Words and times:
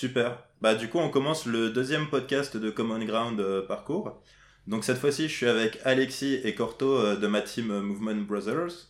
Super. 0.00 0.38
Bah 0.62 0.74
du 0.74 0.88
coup, 0.88 0.96
on 0.96 1.10
commence 1.10 1.44
le 1.44 1.68
deuxième 1.68 2.08
podcast 2.08 2.56
de 2.56 2.70
Common 2.70 3.04
Ground 3.04 3.38
euh, 3.38 3.60
Parcours. 3.66 4.22
Donc 4.66 4.82
cette 4.82 4.96
fois-ci, 4.96 5.28
je 5.28 5.36
suis 5.36 5.46
avec 5.46 5.78
Alexis 5.84 6.40
et 6.42 6.54
Corto 6.54 6.96
euh, 6.96 7.16
de 7.16 7.26
ma 7.26 7.42
team 7.42 7.70
euh, 7.70 7.82
Movement 7.82 8.22
Brothers. 8.22 8.88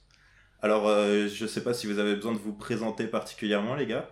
Alors, 0.62 0.86
je 0.86 1.46
sais 1.48 1.64
pas 1.64 1.74
si 1.74 1.88
vous 1.88 1.98
avez 1.98 2.14
besoin 2.14 2.30
de 2.30 2.38
vous 2.38 2.52
présenter 2.52 3.08
particulièrement, 3.08 3.74
les 3.74 3.86
gars. 3.86 4.08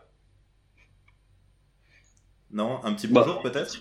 Non, 2.51 2.85
un 2.85 2.93
petit 2.95 3.07
Bah. 3.07 3.23
bonjour 3.25 3.43
peut-être? 3.43 3.77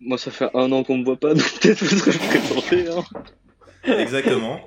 Moi, 0.00 0.18
ça 0.18 0.32
fait 0.32 0.50
un 0.54 0.72
an 0.72 0.82
qu'on 0.82 0.98
me 0.98 1.04
voit 1.04 1.20
pas, 1.20 1.34
donc 1.34 1.60
peut-être 1.60 1.84
vous 1.84 1.98
serez 1.98 2.18
présenté. 2.18 2.88
Hein. 2.88 3.04
Exactement. 3.84 4.58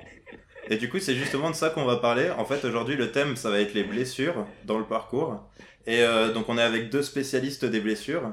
Et 0.68 0.76
du 0.76 0.88
coup, 0.88 0.98
c'est 1.00 1.14
justement 1.16 1.50
de 1.50 1.54
ça 1.56 1.70
qu'on 1.70 1.84
va 1.84 1.96
parler. 1.96 2.30
En 2.30 2.44
fait, 2.44 2.64
aujourd'hui, 2.64 2.96
le 2.96 3.10
thème, 3.12 3.36
ça 3.36 3.50
va 3.50 3.60
être 3.60 3.74
les 3.74 3.84
blessures 3.84 4.46
dans 4.64 4.78
le 4.78 4.86
parcours. 4.86 5.48
Et 5.86 6.02
euh, 6.02 6.32
donc, 6.32 6.48
on 6.48 6.58
est 6.58 6.62
avec 6.62 6.90
deux 6.90 7.02
spécialistes 7.02 7.64
des 7.64 7.80
blessures. 7.80 8.32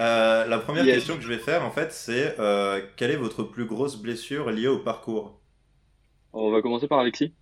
Euh, 0.00 0.46
la 0.46 0.58
première 0.58 0.88
Yes. 0.88 1.04
question 1.04 1.16
que 1.16 1.22
je 1.22 1.28
vais 1.28 1.38
faire, 1.38 1.64
en 1.64 1.70
fait, 1.72 1.92
c'est 1.92 2.36
euh, 2.40 2.82
quelle 2.96 3.10
est 3.12 3.16
votre 3.16 3.44
plus 3.44 3.66
grosse 3.66 3.96
blessure 3.96 4.50
liée 4.50 4.68
au 4.68 4.78
parcours? 4.80 5.40
On 6.32 6.50
va 6.50 6.60
commencer 6.60 6.88
par 6.88 6.98
Alexis. 6.98 7.36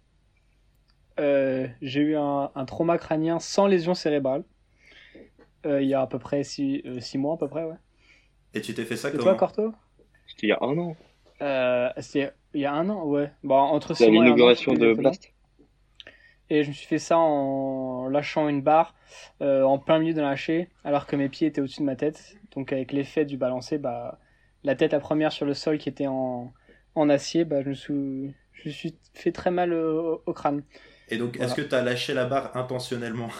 Euh, 1.20 1.68
j'ai 1.82 2.00
eu 2.00 2.16
un, 2.16 2.50
un 2.54 2.64
trauma 2.64 2.96
crânien 2.98 3.38
sans 3.40 3.66
lésion 3.66 3.94
cérébrale. 3.94 4.44
Euh, 5.66 5.82
il 5.82 5.88
y 5.88 5.94
a 5.94 6.00
à 6.02 6.06
peu 6.06 6.18
près 6.18 6.42
6 6.44 6.82
mois, 7.16 7.34
à 7.34 7.36
peu 7.38 7.48
près, 7.48 7.64
ouais. 7.64 7.76
Et 8.54 8.60
tu 8.60 8.74
t'es 8.74 8.84
fait 8.84 8.96
ça 8.98 9.10
Et 9.12 9.18
comment? 9.18 9.34
toi, 9.34 9.36
Corto? 9.36 9.74
C'était 10.26 10.46
il 10.48 10.50
y 10.50 10.52
a 10.52 10.58
un 10.62 10.78
an. 10.78 10.96
euh, 11.42 11.90
C'était 11.98 12.32
il 12.52 12.60
y 12.60 12.66
a 12.66 12.74
un 12.74 12.90
an, 12.90 13.04
ouais. 13.06 13.32
Bon, 13.42 13.56
entre 13.56 13.94
C'est 13.94 14.04
6 14.04 14.08
à 14.08 14.10
mois 14.10 14.26
et 14.28 14.30
un 14.32 14.40
an, 14.42 14.54
l'inauguration 14.54 14.72
de 14.72 14.94
Blast. 14.94 15.32
Et 16.50 16.62
je 16.64 16.68
me 16.68 16.72
suis 16.74 16.86
fait 16.86 16.98
ça 16.98 17.18
en 17.18 18.08
lâchant 18.08 18.48
une 18.48 18.62
barre 18.62 18.94
euh, 19.42 19.62
en 19.64 19.78
plein 19.78 19.98
milieu 19.98 20.14
de 20.14 20.20
lâcher, 20.22 20.70
alors 20.84 21.06
que 21.06 21.14
mes 21.16 21.28
pieds 21.28 21.46
étaient 21.48 21.60
au-dessus 21.60 21.80
de 21.80 21.84
ma 21.86 21.96
tête. 21.96 22.38
Donc 22.52 22.72
avec 22.72 22.92
l'effet 22.92 23.24
du 23.26 23.36
balancer, 23.36 23.76
bah, 23.78 24.18
la 24.64 24.74
tête 24.74 24.92
la 24.92 25.00
première 25.00 25.32
sur 25.32 25.44
le 25.46 25.52
sol 25.54 25.76
qui 25.78 25.88
était 25.90 26.06
en, 26.06 26.52
en 26.94 27.08
acier, 27.10 27.44
bah, 27.44 27.62
je 27.62 27.68
me 27.68 27.74
suis, 27.74 28.34
je 28.52 28.68
me 28.68 28.72
suis 28.72 28.96
fait 29.14 29.32
très 29.32 29.50
mal 29.50 29.72
au, 29.74 30.22
au 30.24 30.32
crâne. 30.32 30.62
Et 31.08 31.18
donc, 31.18 31.36
Voilà. 31.36 31.40
est-ce 31.40 31.54
que 31.54 31.60
tu 31.60 31.74
as 31.74 31.82
lâché 31.82 32.14
la 32.14 32.24
barre 32.24 32.56
intentionnellement? 32.56 33.28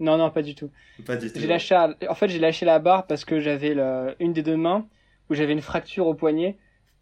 Non, 0.00 0.16
non, 0.18 0.30
pas 0.30 0.42
du 0.42 0.54
tout. 0.54 0.70
Pas 1.04 1.16
du 1.16 1.32
tout. 1.32 1.40
J'ai 1.40 1.46
lâché, 1.48 1.74
à- 1.74 1.96
en 2.08 2.14
fait, 2.16 2.28
j'ai 2.28 2.38
lâché 2.40 2.66
la 2.66 2.78
barre 2.80 3.06
parce 3.06 3.24
que 3.24 3.40
j'avais 3.40 3.76
une 4.20 4.32
des 4.32 4.42
deux 4.42 4.56
mains 4.56 4.88
où 5.30 5.34
j'avais 5.34 5.52
une 5.54 5.62
fracture 5.62 6.06
au 6.08 6.14
poignet 6.14 6.58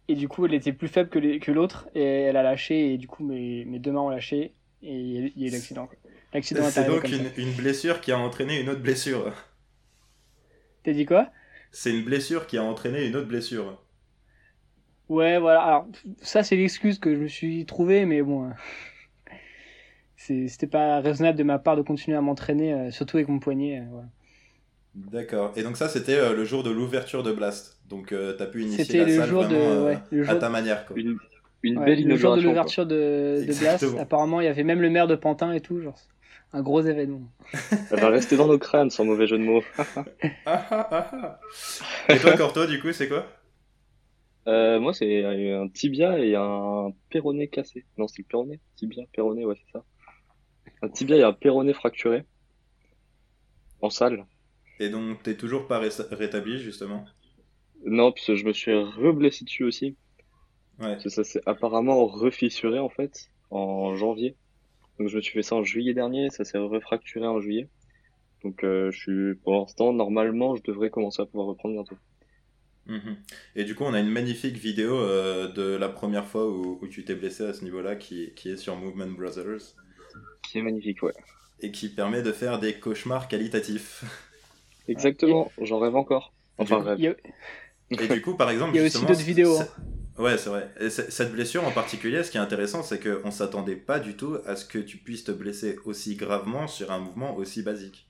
et 0.07 0.15
du 0.15 0.27
coup, 0.27 0.45
elle 0.45 0.53
était 0.53 0.73
plus 0.73 0.87
faible 0.87 1.09
que 1.09 1.19
les- 1.19 1.39
que 1.39 1.51
l'autre 1.51 1.89
et 1.95 2.03
elle 2.03 2.37
a 2.37 2.43
lâché 2.43 2.93
et 2.93 2.97
du 2.97 3.07
coup, 3.07 3.23
mes, 3.23 3.65
mes 3.65 3.79
deux 3.79 3.91
mains 3.91 4.01
ont 4.01 4.09
lâché 4.09 4.55
et 4.81 4.95
il 4.99 5.07
y 5.37 5.45
a- 5.45 5.47
eu 5.49 5.51
l'accident. 5.51 5.89
C'est 6.61 6.85
donc 6.85 7.11
une, 7.11 7.31
une 7.37 7.53
blessure 7.53 8.01
qui 8.01 8.11
a 8.11 8.17
entraîné 8.19 8.59
une 8.61 8.69
autre 8.69 8.81
blessure. 8.81 9.33
T'as 10.83 10.93
dit 10.93 11.05
quoi? 11.05 11.29
C'est 11.73 11.91
une 11.91 12.05
blessure 12.05 12.47
qui 12.47 12.57
a 12.57 12.63
entraîné 12.63 13.05
une 13.05 13.17
autre 13.17 13.27
blessure. 13.27 13.77
Ouais, 15.09 15.37
voilà. 15.39 15.61
Alors, 15.63 15.87
ça, 16.21 16.43
c'est 16.43 16.55
l'excuse 16.55 16.99
que 16.99 17.13
je 17.15 17.19
me 17.21 17.27
suis 17.27 17.65
trouvé, 17.65 18.05
mais 18.05 18.21
bon. 18.21 18.51
c'est- 20.15 20.47
C'était 20.47 20.67
pas 20.67 20.99
raisonnable 21.01 21.37
de 21.37 21.43
ma 21.43 21.59
part 21.59 21.75
de 21.77 21.81
continuer 21.81 22.17
à 22.17 22.21
m'entraîner, 22.21 22.73
euh, 22.73 22.91
surtout 22.91 23.17
avec 23.17 23.27
mon 23.29 23.39
poignet. 23.39 23.79
euh, 23.81 23.85
voilà. 23.91 24.07
D'accord. 24.95 25.53
Et 25.55 25.63
donc 25.63 25.77
ça, 25.77 25.89
c'était 25.89 26.17
euh, 26.17 26.33
le 26.33 26.45
jour 26.45 26.63
de 26.63 26.69
l'ouverture 26.69 27.23
de 27.23 27.31
Blast. 27.31 27.79
Donc 27.89 28.11
euh, 28.11 28.33
t'as 28.33 28.45
pu 28.45 28.61
initier 28.61 28.99
la 28.99 29.05
le 29.05 29.15
salle 29.17 29.29
jour 29.29 29.47
de. 29.47 29.55
vraiment 29.55 29.71
euh, 29.71 29.85
ouais, 29.85 29.97
le 30.11 30.21
à 30.21 30.31
jour 30.31 30.39
ta 30.39 30.49
manière. 30.49 30.85
Quoi. 30.85 30.99
Une, 30.99 31.17
une 31.63 31.77
Ouais, 31.79 31.85
belle 31.85 32.07
le 32.07 32.15
jour 32.15 32.35
de 32.35 32.41
l'ouverture 32.41 32.85
de, 32.85 33.43
de 33.47 33.59
Blast, 33.59 33.85
apparemment, 33.99 34.41
il 34.41 34.45
y 34.45 34.47
avait 34.47 34.63
même 34.63 34.81
le 34.81 34.89
maire 34.89 35.07
de 35.07 35.15
Pantin 35.15 35.51
et 35.53 35.61
tout, 35.61 35.81
genre, 35.81 35.97
un 36.51 36.61
gros 36.61 36.81
événement. 36.81 37.21
Elle 37.91 37.99
va 37.99 38.09
rester 38.09 38.37
dans 38.37 38.47
nos 38.47 38.59
crânes, 38.59 38.91
sans 38.91 39.05
mauvais 39.05 39.25
jeu 39.25 39.39
de 39.39 39.43
mots. 39.43 39.63
Et 42.09 42.17
toi, 42.19 42.37
Corto, 42.37 42.65
du 42.67 42.79
coup, 42.79 42.91
c'est 42.91 43.07
quoi? 43.07 43.25
Euh, 44.47 44.79
moi, 44.79 44.93
c'est 44.93 45.23
un 45.53 45.67
tibia 45.69 46.19
et 46.19 46.35
un 46.35 46.91
péroné 47.09 47.47
cassé. 47.47 47.85
Non, 47.97 48.07
c'est 48.07 48.21
le 48.23 48.27
péroné 48.27 48.59
Tibia, 48.75 49.03
péroné, 49.13 49.45
ouais, 49.45 49.55
c'est 49.55 49.71
ça. 49.71 49.83
Un 50.81 50.89
tibia 50.89 51.15
et 51.15 51.23
un 51.23 51.33
péroné 51.33 51.73
fracturé. 51.73 52.25
En 53.81 53.89
salle. 53.89 54.25
Et 54.83 54.89
donc 54.89 55.23
t'es 55.23 55.35
toujours 55.35 55.67
pas 55.67 55.79
ré- 55.79 55.89
rétabli, 56.11 56.59
justement 56.59 57.05
Non, 57.85 58.11
puisque 58.11 58.35
je 58.35 58.45
me 58.45 58.53
suis 58.53 58.73
reblessé 58.75 59.45
dessus 59.45 59.63
aussi. 59.63 59.95
Ouais. 60.79 60.93
Parce 60.93 61.03
que 61.03 61.09
ça 61.09 61.23
s'est 61.23 61.41
apparemment 61.45 62.05
refissuré 62.05 62.79
en 62.79 62.89
fait 62.89 63.29
en 63.49 63.95
janvier. 63.95 64.35
Donc 64.99 65.07
je 65.07 65.15
me 65.15 65.21
suis 65.21 65.31
fait 65.33 65.43
ça 65.43 65.55
en 65.55 65.63
juillet 65.63 65.93
dernier, 65.93 66.29
ça 66.29 66.43
s'est 66.43 66.57
refracturé 66.57 67.25
en 67.25 67.39
juillet. 67.39 67.69
Donc 68.43 68.63
euh, 68.63 68.91
je 68.91 68.99
suis 68.99 69.35
pour 69.35 69.53
l'instant 69.53 69.93
normalement 69.93 70.55
je 70.55 70.63
devrais 70.63 70.89
commencer 70.89 71.21
à 71.21 71.25
pouvoir 71.25 71.47
reprendre 71.47 71.75
bientôt. 71.75 71.97
Mhm. 72.85 73.15
Et 73.55 73.63
du 73.63 73.75
coup, 73.75 73.85
on 73.85 73.93
a 73.93 73.99
une 74.01 74.09
magnifique 74.09 74.57
vidéo 74.57 74.99
euh, 74.99 75.47
de 75.47 75.77
la 75.77 75.87
première 75.87 76.25
fois 76.27 76.49
où, 76.49 76.79
où 76.81 76.87
tu 76.87 77.05
t'es 77.05 77.15
blessé 77.15 77.45
à 77.45 77.53
ce 77.53 77.63
niveau-là 77.63 77.95
qui, 77.95 78.33
qui 78.35 78.49
est 78.49 78.57
sur 78.57 78.75
Movement 78.75 79.07
Brothers 79.11 79.61
Qui 80.41 80.57
est 80.57 80.61
magnifique, 80.61 81.01
ouais. 81.03 81.13
et 81.61 81.71
qui 81.71 81.87
permet 81.87 82.21
de 82.21 82.33
faire 82.33 82.59
des 82.59 82.73
cauchemars 82.79 83.27
qualitatifs. 83.29 84.03
Exactement, 84.87 85.51
j'en 85.61 85.79
rêve 85.79 85.95
encore. 85.95 86.33
Enfin 86.57 86.77
Du 86.77 86.81
coup, 86.81 86.87
rêve. 86.87 86.99
Il 86.99 87.05
y 87.05 87.99
a, 87.99 88.03
Et 88.03 88.07
du 88.07 88.21
coup, 88.21 88.35
par 88.35 88.49
exemple, 88.49 88.71
Il 88.75 88.79
y 88.79 88.83
a 88.83 88.85
aussi 88.85 89.05
d'autres 89.05 89.21
vidéos, 89.21 89.59
hein. 89.59 89.67
Ouais, 90.17 90.37
c'est 90.37 90.49
vrai. 90.49 90.69
Et 90.79 90.89
cette 90.89 91.31
blessure 91.31 91.65
en 91.65 91.71
particulier, 91.71 92.23
ce 92.23 92.29
qui 92.29 92.37
est 92.37 92.41
intéressant, 92.41 92.83
c'est 92.83 92.99
qu'on 92.99 93.31
s'attendait 93.31 93.75
pas 93.75 93.99
du 93.99 94.15
tout 94.15 94.37
à 94.45 94.55
ce 94.55 94.65
que 94.65 94.77
tu 94.77 94.97
puisses 94.97 95.23
te 95.23 95.31
blesser 95.31 95.79
aussi 95.85 96.15
gravement 96.15 96.67
sur 96.67 96.91
un 96.91 96.99
mouvement 96.99 97.35
aussi 97.35 97.63
basique. 97.63 98.07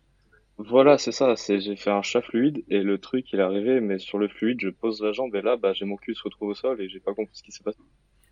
Voilà, 0.58 0.98
c'est 0.98 1.12
ça, 1.12 1.36
c'est 1.36 1.62
j'ai 1.62 1.76
fait 1.76 1.90
un 1.90 2.02
chat 2.02 2.22
fluide 2.22 2.64
et 2.70 2.84
le 2.84 3.00
truc 3.00 3.32
il 3.34 3.40
est 3.40 3.44
arrivé 3.44 3.82
mais 3.82 3.98
sur 3.98 4.20
le 4.20 4.28
fluide 4.28 4.60
je 4.62 4.70
pose 4.70 5.02
la 5.02 5.12
jambe 5.12 5.36
et 5.36 5.42
là 5.42 5.58
bah 5.58 5.74
j'ai 5.74 5.84
mon 5.84 5.98
cul 5.98 6.14
se 6.14 6.22
retrouve 6.22 6.50
au 6.50 6.54
sol 6.54 6.80
et 6.80 6.90
j'ai 6.90 7.00
pas 7.00 7.16
compris 7.16 7.36
ce 7.36 7.42
qui 7.42 7.52
s'est 7.52 7.64
passé. 7.64 7.80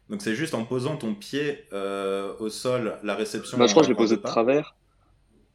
Donc 0.08 0.22
c'est 0.22 0.36
juste 0.36 0.54
en 0.54 0.64
posant 0.64 0.98
ton 0.98 1.16
pied 1.16 1.66
euh, 1.74 2.34
au 2.40 2.50
sol, 2.50 3.00
la 3.02 3.16
réception. 3.16 3.58
Bah 3.58 3.66
je 3.66 3.72
crois 3.72 3.82
que 3.82 3.88
je 3.88 3.92
l'ai 3.92 3.98
posé 3.98 4.18
de 4.18 4.22
travers 4.22 4.76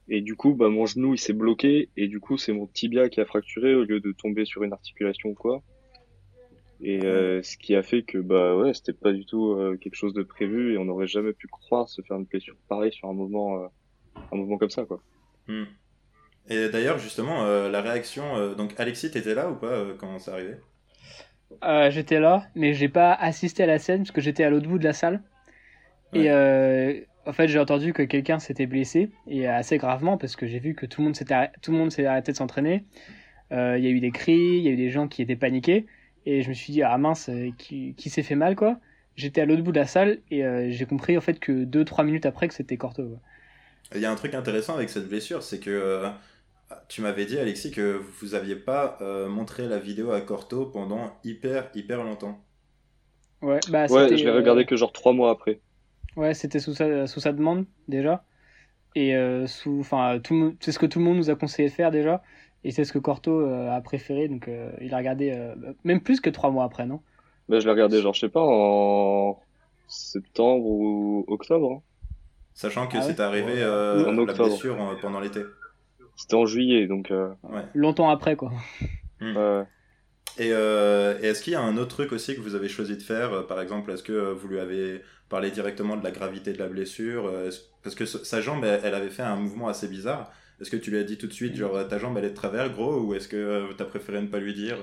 et 0.09 0.21
du 0.21 0.37
coup 0.37 0.55
bah 0.55 0.69
mon 0.69 0.87
genou 0.87 1.15
il 1.15 1.19
s'est 1.19 1.33
bloqué 1.33 1.91
et 1.97 2.09
du 2.09 2.21
coup 2.21 2.37
c'est 2.39 2.53
mon 2.53 2.67
tibia 2.67 3.09
qui 3.09 3.21
a 3.21 3.25
fracturé 3.25 3.75
au 3.75 3.85
lieu 3.85 4.01
de 4.01 4.13
tomber 4.13 4.45
sur 4.45 4.63
une 4.63 4.73
articulation 4.73 5.31
ou 5.31 5.35
quoi. 5.35 5.63
Et 6.81 7.05
euh, 7.05 7.43
ce 7.43 7.57
qui 7.57 7.75
a 7.75 7.83
fait 7.83 8.03
que 8.03 8.19
bah 8.19 8.57
ouais 8.57 8.75
c'était 8.75 8.93
pas 8.93 9.13
du 9.13 9.25
tout 9.25 9.53
euh, 9.53 9.77
quelque 9.77 9.97
chose 9.97 10.13
de 10.15 10.23
prévu 10.23 10.75
et 10.75 10.79
on 10.79 10.85
n'aurait 10.85 11.07
jamais 11.07 11.33
pu 11.33 11.47
croire 11.47 11.89
se 11.89 12.03
faire 12.03 12.17
une 12.19 12.25
blessure 12.25 12.57
pareille 12.69 12.93
sur 12.93 13.09
un 13.09 13.15
mouvement 13.15 13.63
euh, 13.63 13.67
un 14.33 14.37
mouvement 14.37 14.59
comme 14.59 14.71
ça 14.71 14.85
quoi. 14.85 15.01
Hmm. 15.49 15.65
Et 16.49 16.69
d'ailleurs, 16.69 16.99
justement, 16.99 17.45
euh, 17.45 17.69
la 17.69 17.83
réaction. 17.83 18.37
euh, 18.37 18.55
donc 18.55 18.75
Alexis, 18.79 19.11
t'étais 19.11 19.35
là 19.35 19.51
ou 19.51 19.57
pas 19.57 19.67
euh, 19.67 19.95
quand 19.99 20.19
c'est 20.19 20.31
arrivé? 20.31 20.55
Euh, 21.65 21.91
j'étais 21.91 22.21
là, 22.21 22.47
mais 22.55 22.75
j'ai 22.75 22.89
pas 22.89 23.13
assisté 23.13 23.65
à 23.65 23.67
la 23.67 23.79
scène 23.79 24.01
parce 24.01 24.13
que 24.13 24.21
j'étais 24.21 24.45
à 24.45 24.51
l'autre 24.51 24.69
bout 24.69 24.79
de 24.79 24.85
la 24.85 24.93
salle. 24.93 25.23
Ouais. 26.13 26.21
Et 26.21 26.31
euh, 26.31 27.01
en 27.27 27.33
fait, 27.33 27.49
j'ai 27.49 27.59
entendu 27.59 27.93
que 27.93 28.03
quelqu'un 28.03 28.39
s'était 28.39 28.67
blessé 28.67 29.11
et 29.27 29.47
assez 29.47 29.79
gravement 29.79 30.19
parce 30.19 30.37
que 30.37 30.47
j'ai 30.47 30.59
vu 30.61 30.75
que 30.75 30.87
tout 30.87 31.01
le 31.01 31.07
monde 31.07 31.17
s'était 31.17 31.35
arrêté, 31.35 31.55
tout 31.63 31.73
le 31.73 31.79
monde 31.79 31.91
s'est 31.93 32.07
arrêté 32.07 32.33
de 32.33 32.37
s'entraîner. 32.37 32.85
Euh, 33.53 33.79
Il 33.79 33.85
y 33.85 33.89
a 33.89 33.91
eu 33.91 34.01
des 34.01 34.13
cris, 34.13 34.35
il 34.59 34.63
y 34.65 34.69
a 34.69 34.73
eu 34.73 34.77
des 34.77 34.91
gens 34.91 35.09
qui 35.09 35.23
étaient 35.23 35.37
paniqués 35.37 35.87
et 36.27 36.43
je 36.43 36.49
me 36.51 36.55
suis 36.55 36.73
dit 36.73 36.83
ah 36.83 36.99
mince, 36.99 37.29
euh, 37.31 37.51
qui, 37.59 37.95
qui 37.97 38.11
s'est 38.11 38.23
fait 38.25 38.37
mal 38.37 38.57
quoi. 38.57 38.81
J'étais 39.17 39.41
à 39.43 39.47
l'autre 39.47 39.63
bout 39.63 39.73
de 39.73 39.81
la 39.81 39.87
salle 39.87 40.21
et 40.31 40.45
euh, 40.45 40.71
j'ai 40.71 40.87
compris 40.87 41.17
en 41.19 41.21
fait 41.23 41.41
que 41.41 41.65
2-3 41.65 42.05
minutes 42.05 42.27
après 42.27 42.49
que 42.49 42.55
c'était 42.55 42.77
Corto. 42.79 43.19
Il 43.95 44.01
y 44.01 44.05
a 44.07 44.11
un 44.13 44.15
truc 44.17 44.35
intéressant 44.35 44.75
avec 44.77 44.91
cette 44.91 45.09
blessure, 45.09 45.43
c'est 45.43 45.59
que 45.61 45.71
euh, 45.71 46.09
tu 46.89 47.03
m'avais 47.03 47.27
dit, 47.27 47.39
Alexis, 47.39 47.71
que 47.73 48.01
vous 48.21 48.35
aviez 48.35 48.57
pas 48.57 48.99
euh, 49.03 49.29
montré 49.29 49.69
la 49.69 49.79
vidéo 49.81 50.13
à 50.13 50.21
Corto 50.23 50.67
pendant 50.67 51.19
hyper, 51.25 51.71
hyper 51.75 52.03
longtemps. 52.05 52.45
Ouais, 53.43 53.61
bah 53.69 53.87
Ouais, 53.89 54.17
je 54.17 54.25
l'ai 54.25 54.31
euh, 54.31 54.35
regardé 54.35 54.67
que 54.67 54.77
genre 54.77 54.93
trois 54.93 55.13
mois 55.13 55.31
après. 55.31 55.61
Ouais, 56.17 56.35
c'était 56.35 56.61
sous 56.61 56.75
sa, 56.75 57.07
sous 57.07 57.21
sa 57.21 57.33
demande 57.33 57.67
déjà. 57.89 58.25
Et 58.95 59.15
euh, 59.17 59.47
sous, 59.47 59.81
enfin, 59.81 60.21
c'est 60.61 60.73
ce 60.73 60.79
que 60.79 60.87
tout 60.87 60.99
le 60.99 61.05
monde 61.05 61.19
nous 61.19 61.31
a 61.31 61.37
conseillé 61.37 61.69
de 61.69 61.75
faire 61.75 61.91
déjà. 61.91 62.23
Et 62.65 62.71
c'est 62.71 62.85
ce 62.85 62.93
que 62.93 62.99
Corto 62.99 63.41
euh, 63.41 63.71
a 63.71 63.81
préféré. 63.81 64.29
Donc 64.29 64.49
euh, 64.49 64.73
il 64.81 64.95
a 64.95 64.99
regardé 64.99 65.31
euh, 65.33 65.55
même 65.85 66.01
plus 66.01 66.21
que 66.21 66.31
trois 66.31 66.51
mois 66.51 66.65
après, 66.65 66.87
non? 66.87 67.01
Bah, 67.49 67.61
je 67.61 67.65
l'ai 67.67 67.71
regardé, 67.73 68.01
genre, 68.01 68.15
je 68.15 68.21
sais 68.21 68.29
pas, 68.29 68.43
en 68.43 69.39
septembre 69.89 70.65
ou 70.67 71.25
octobre. 71.29 71.73
hein. 71.73 71.83
Sachant 72.55 72.87
que 72.89 72.97
Ah 72.97 73.01
ouais 73.01 73.13
c'est 73.13 73.21
arrivé 73.21 73.45
Ouais. 73.53 73.63
euh, 73.63 74.07
En 74.07 74.17
la 74.17 74.23
octobre. 74.23 74.49
blessure 74.49 74.83
euh, 74.83 74.95
pendant 75.01 75.21
l'été. 75.21 75.43
C'était 76.17 76.35
en 76.35 76.47
juillet, 76.47 76.87
donc 76.87 77.11
euh, 77.11 77.29
Longtemps 77.75 78.09
après, 78.09 78.37
quoi. 78.37 78.53
ouais. 79.21 79.65
Et, 80.39 80.53
euh, 80.53 81.19
et 81.23 81.27
est-ce 81.29 81.43
qu'il 81.43 81.53
y 81.55 81.57
a 81.57 81.63
un 81.63 81.77
autre 81.77 81.89
truc 81.97 82.13
aussi 82.13 82.35
que 82.35 82.41
vous 82.41 82.55
avez 82.55 82.69
choisi 82.69 82.97
de 82.97 83.03
faire? 83.03 83.47
Par 83.47 83.61
exemple, 83.61 83.91
est-ce 83.91 84.03
que 84.03 84.33
vous 84.33 84.49
lui 84.49 84.59
avez 84.59 85.03
parlé 85.29 85.51
directement 85.51 85.97
de 85.97 86.05
la 86.05 86.11
gravité 86.11 86.53
de 86.53 86.59
la 86.59 86.69
blessure 86.69 87.27
euh, 87.27 87.51
Parce 87.83 87.95
que 87.95 88.05
sa 88.07 88.41
jambe, 88.41 88.65
elle, 88.65 88.81
elle 88.85 88.95
avait 88.95 89.11
fait 89.11 89.23
un 89.23 89.37
mouvement 89.37 89.69
assez 89.69 89.89
bizarre. 89.89 90.31
Est-ce 90.61 90.71
que 90.71 90.77
tu 90.77 90.91
lui 90.91 90.99
as 90.99 91.05
dit 91.05 91.19
tout 91.19 91.27
de 91.27 91.33
suite, 91.33 91.55
genre, 91.57 91.77
euh, 91.77 91.85
ta 91.85 91.99
jambe, 91.99 92.17
elle 92.19 92.25
est 92.25 92.31
de 92.31 92.35
travers, 92.35 92.71
gros 92.71 93.01
Ou 93.01 93.15
est-ce 93.15 93.29
que 93.29 93.73
tu 93.77 93.83
as 93.83 93.87
préféré 93.87 94.21
ne 94.23 94.27
pas 94.29 94.39
lui 94.39 94.55
dire? 94.55 94.79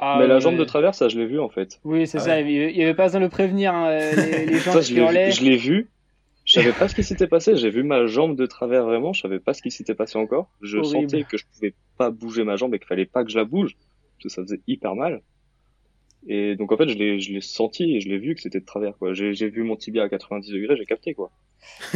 Ah, 0.00 0.16
Mais 0.20 0.26
la 0.26 0.40
jambe 0.40 0.56
de 0.56 0.64
travers, 0.64 0.94
ça, 0.94 1.08
je 1.08 1.18
l'ai 1.18 1.26
vu 1.26 1.38
en 1.38 1.48
fait. 1.48 1.80
Oui, 1.84 2.06
c'est 2.06 2.18
Ah 2.18 2.22
ça. 2.22 2.40
Il 2.40 2.50
y 2.50 2.58
avait- 2.58 2.70
il 2.72 2.76
y 2.76 2.82
avait 2.82 2.94
pas 2.94 3.04
besoin 3.04 3.20
de 3.20 3.26
le 3.26 3.30
prévenir. 3.30 3.72
hein, 3.74 3.88
euh, 3.90 4.12
les, 4.16 4.46
les 4.46 4.58
gens 4.58 4.72
Ça, 4.72 4.80
qui 4.80 4.86
je 4.88 4.94
l'ai 4.94 5.00
hurlaient. 5.00 5.26
vu, 5.26 5.32
je 5.32 5.44
l'ai 5.44 5.56
vu. 5.56 5.88
Je 6.44 6.52
savais 6.54 6.72
pas 6.72 6.88
ce 6.88 6.94
qui 6.94 7.04
s'était 7.04 7.28
passé. 7.28 7.56
J'ai 7.56 7.70
vu 7.70 7.84
ma 7.84 8.06
jambe 8.06 8.36
de 8.36 8.44
travers 8.44 8.84
vraiment. 8.84 9.12
Je 9.14 9.22
savais 9.22 9.38
pas 9.38 9.54
ce 9.54 9.62
qui 9.62 9.70
s'était 9.70 9.94
passé 9.94 10.18
encore. 10.18 10.50
Je 10.60 10.76
Horrible. 10.78 11.10
sentais 11.10 11.24
que 11.24 11.38
je 11.38 11.44
pouvais 11.54 11.74
pas 11.96 12.10
bouger 12.10 12.44
ma 12.44 12.56
jambe 12.56 12.74
et 12.74 12.78
qu'il 12.78 12.88
fallait 12.88 13.06
pas 13.06 13.24
que 13.24 13.30
je 13.30 13.38
la 13.38 13.44
bouge. 13.44 13.76
Parce 14.18 14.24
que 14.24 14.28
ça 14.28 14.42
faisait 14.42 14.60
hyper 14.66 14.94
mal. 14.94 15.22
Et 16.26 16.56
donc 16.56 16.72
en 16.72 16.76
fait, 16.76 16.88
je 16.88 16.94
l'ai, 16.96 17.20
je 17.20 17.32
l'ai 17.32 17.40
senti 17.40 17.96
et 17.96 18.00
je 18.00 18.08
l'ai 18.08 18.18
vu 18.18 18.34
que 18.34 18.40
c'était 18.40 18.60
de 18.60 18.64
travers, 18.66 18.96
quoi. 18.98 19.14
J'ai, 19.14 19.34
j'ai 19.34 19.48
vu 19.50 19.62
mon 19.62 19.76
tibia 19.76 20.04
à 20.04 20.08
90 20.08 20.52
degrés, 20.52 20.76
j'ai 20.76 20.86
capté, 20.86 21.14
quoi. 21.14 21.32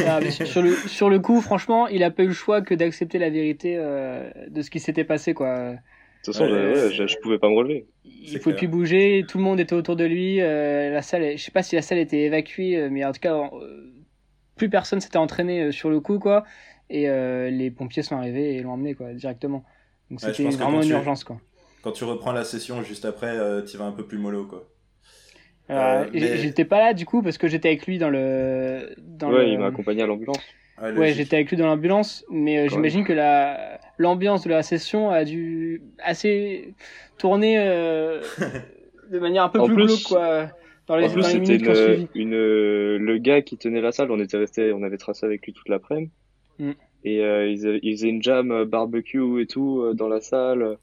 Ah, 0.01 0.21
mais 0.21 0.31
sur, 0.31 0.47
sur 0.47 0.63
le, 0.63 0.87
sur 0.87 1.11
le 1.11 1.19
coup, 1.19 1.41
franchement, 1.41 1.89
il 1.89 2.03
a 2.05 2.11
pas 2.11 2.23
eu 2.23 2.29
le 2.29 2.33
choix 2.33 2.63
que 2.63 2.75
d'accepter 2.75 3.19
la 3.19 3.31
vérité 3.31 3.77
euh, 3.79 4.31
de 4.49 4.63
ce 4.63 4.71
qui 4.71 4.79
s'était 4.81 5.05
passé, 5.05 5.35
quoi. 5.35 5.73
De 5.73 5.79
toute 6.23 6.35
façon, 6.35 6.47
Ouais, 6.47 6.89
je- 6.89 6.91
je, 6.91 7.07
je 7.09 7.19
pouvais 7.19 7.39
pas 7.41 7.49
me 7.49 7.57
relever. 7.57 7.89
Il 8.05 8.39
C'est 8.39 8.41
pouvait 8.41 8.55
clair. 8.55 8.57
plus 8.57 8.69
bouger, 8.69 9.25
tout 9.29 9.39
le 9.39 9.45
monde 9.45 9.61
était 9.61 9.75
autour 9.75 9.97
de 9.97 10.05
lui. 10.05 10.41
euh, 10.41 10.91
la 10.93 11.03
salle, 11.03 11.37
je 11.39 11.43
sais 11.43 11.51
pas 11.51 11.63
si 11.63 11.75
la 11.77 11.83
salle 11.83 11.99
était 11.99 12.21
évacuée, 12.23 12.77
euh, 12.79 12.89
mais 12.91 13.05
en 13.05 13.13
tout 13.13 13.21
cas, 13.21 13.35
euh, 13.35 13.93
plus 14.57 14.71
personne 14.71 15.01
s'était 15.01 15.19
entraîné 15.19 15.73
sur 15.73 15.91
le 15.91 16.01
coup, 16.01 16.19
quoi. 16.19 16.45
Et 16.91 17.09
euh, 17.11 17.51
les 17.51 17.71
pompiers 17.71 18.03
sont 18.03 18.17
arrivés 18.17 18.57
et 18.57 18.63
l'ont 18.63 18.73
emmené, 18.73 18.95
quoi, 18.95 19.13
directement. 19.15 19.65
Donc 20.11 20.21
c'était 20.21 20.51
vraiment 20.53 20.83
une 20.83 20.91
tu- 20.91 20.93
urgence, 20.93 21.25
quoi. 21.25 21.41
Quand 21.89 21.93
tu 21.93 22.05
reprends 22.05 22.33
la 22.33 22.45
session 22.45 22.83
juste 22.83 23.07
après, 23.07 23.35
euh, 23.35 23.63
tu 23.63 23.79
vas 23.79 23.87
un 23.87 23.93
peu 23.93 24.05
plus 24.05 24.19
mollo, 24.19 24.45
quoi. 24.45 24.69
Euh, 25.71 26.05
Euh, 26.05 26.07
mais- 26.13 26.37
J'étais 26.37 26.67
pas 26.67 26.81
là 26.81 26.93
du 26.93 27.07
coup 27.07 27.23
parce 27.23 27.39
que 27.39 27.49
j'étais 27.49 27.69
avec 27.69 27.87
lui 27.87 27.97
dans 27.97 28.11
le. 28.11 28.95
Dans 28.99 29.33
ouais, 29.33 29.47
le... 29.47 29.53
il 29.53 29.59
m'a 29.59 29.69
accompagné 29.69 30.03
à 30.03 30.07
l'ambulance. 30.07 30.37
Ouais, 30.83 30.93
Ouais, 30.93 31.13
j'étais 31.15 31.37
avec 31.37 31.49
lui 31.49 31.57
dans 31.57 31.65
l'ambulance, 31.65 32.27
mais 32.31 32.59
euh, 32.59 32.69
j'imagine 32.69 33.05
que 33.05 33.15
la 33.15 33.81
l'ambiance 33.97 34.45
de 34.45 34.51
la 34.51 34.63
session 34.63 35.09
a 35.09 35.25
dû 35.25 35.81
assez 36.05 36.75
tourner 37.17 37.57
euh, 37.59 38.21
de 39.11 39.19
manière 39.19 39.45
un 39.45 39.49
peu 39.49 39.61
En 39.61 39.69
plus 39.69 40.05
quoi. 40.05 40.51
Dans 40.89 40.97
les, 40.97 41.09
En 41.09 41.13
plus, 41.13 41.23
c'était 41.23 41.57
une, 41.57 42.09
une, 42.15 42.31
le 42.99 43.17
gars 43.17 43.41
qui 43.41 43.57
tenait 43.57 43.81
la 43.81 43.93
salle. 43.93 44.11
On 44.11 44.21
était 44.21 44.37
resté, 44.37 44.75
on 44.75 44.83
avait 44.83 44.99
tracé 44.99 45.25
avec 45.25 45.47
lui 45.47 45.55
toute 45.55 45.71
l'après-midi. 45.71 46.13
Mm. 46.59 46.73
Et 47.05 47.25
euh, 47.25 47.49
ils, 47.49 47.81
ils 47.83 47.97
faisaient 47.97 48.09
une 48.11 48.23
jam 48.23 48.65
barbecue 48.65 49.41
et 49.41 49.47
tout 49.47 49.81
euh, 49.81 49.95
dans 49.95 50.09
la 50.09 50.21
salle. 50.21 50.77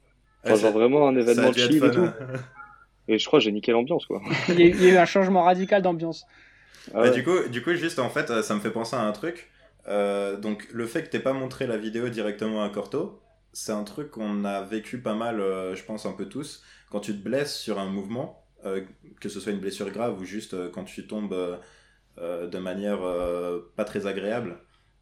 Ouais, 0.46 0.54
Enfin, 0.54 0.56
ça- 0.56 0.68
genre 0.68 0.72
vraiment 0.72 1.08
un 1.08 1.16
événement 1.16 1.52
chill 1.52 1.84
et 1.84 1.90
tout. 1.90 2.04
hein. 2.06 2.14
Et 3.08 3.18
je 3.18 3.26
crois 3.26 3.38
que 3.40 3.44
j'ai 3.44 3.52
niqué 3.52 3.72
l'ambiance, 3.72 4.06
quoi. 4.06 4.22
Il 4.48 4.60
y, 4.60 4.62
a, 4.64 4.66
il 4.68 4.80
y 4.82 4.86
a 4.86 4.90
eu 4.90 4.98
un 4.98 5.04
changement 5.06 5.42
radical 5.44 5.82
d'ambiance. 5.82 6.26
Ah 6.94 7.02
Bah, 7.02 7.10
ouais. 7.10 7.10
du 7.10 7.24
coup, 7.24 7.48
du 7.50 7.62
coup, 7.62 7.74
juste 7.74 7.98
en 7.98 8.08
fait, 8.10 8.30
euh, 8.30 8.42
ça 8.42 8.54
me 8.54 8.60
fait 8.60 8.70
penser 8.70 8.96
à 8.96 9.00
un 9.02 9.12
truc. 9.12 9.50
Euh, 9.88 10.36
donc, 10.36 10.68
le 10.72 10.86
fait 10.86 11.04
que 11.04 11.08
t'aies 11.10 11.20
pas 11.20 11.32
montré 11.32 11.66
la 11.66 11.76
vidéo 11.76 12.08
directement 12.08 12.62
à 12.64 12.68
Corto, 12.70 13.22
c'est 13.52 13.72
un 13.72 13.84
truc 13.84 14.10
qu'on 14.10 14.44
a 14.44 14.62
vécu 14.62 15.00
pas 15.00 15.14
mal, 15.14 15.40
euh, 15.40 15.74
je 15.74 15.84
pense 15.84 16.06
un 16.06 16.12
peu 16.12 16.26
tous. 16.28 16.62
Quand 16.90 17.00
tu 17.00 17.12
te 17.12 17.22
blesses 17.22 17.56
sur 17.58 17.78
un 17.78 17.86
mouvement, 17.90 18.44
euh, 18.64 18.84
que 19.20 19.28
ce 19.28 19.40
soit 19.40 19.52
une 19.52 19.60
blessure 19.60 19.90
grave 19.90 20.20
ou 20.20 20.24
juste 20.24 20.54
euh, 20.54 20.70
quand 20.70 20.84
tu 20.84 21.06
tombes 21.06 21.32
euh, 21.32 21.56
euh, 22.18 22.46
de 22.48 22.58
manière 22.58 23.02
euh, 23.04 23.72
pas 23.76 23.84
très 23.84 24.06
agréable, 24.06 24.58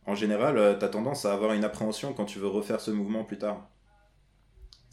en 0.06 0.14
général, 0.16 0.58
euh, 0.58 0.74
t'as 0.78 0.88
tendance 0.88 1.24
à 1.26 1.32
avoir 1.34 1.52
une 1.54 1.64
appréhension 1.64 2.14
quand 2.14 2.26
tu 2.26 2.38
veux 2.40 2.48
refaire 2.48 2.80
ce 2.80 2.90
mouvement 2.92 3.24
plus 3.24 3.38
tard. 3.38 3.70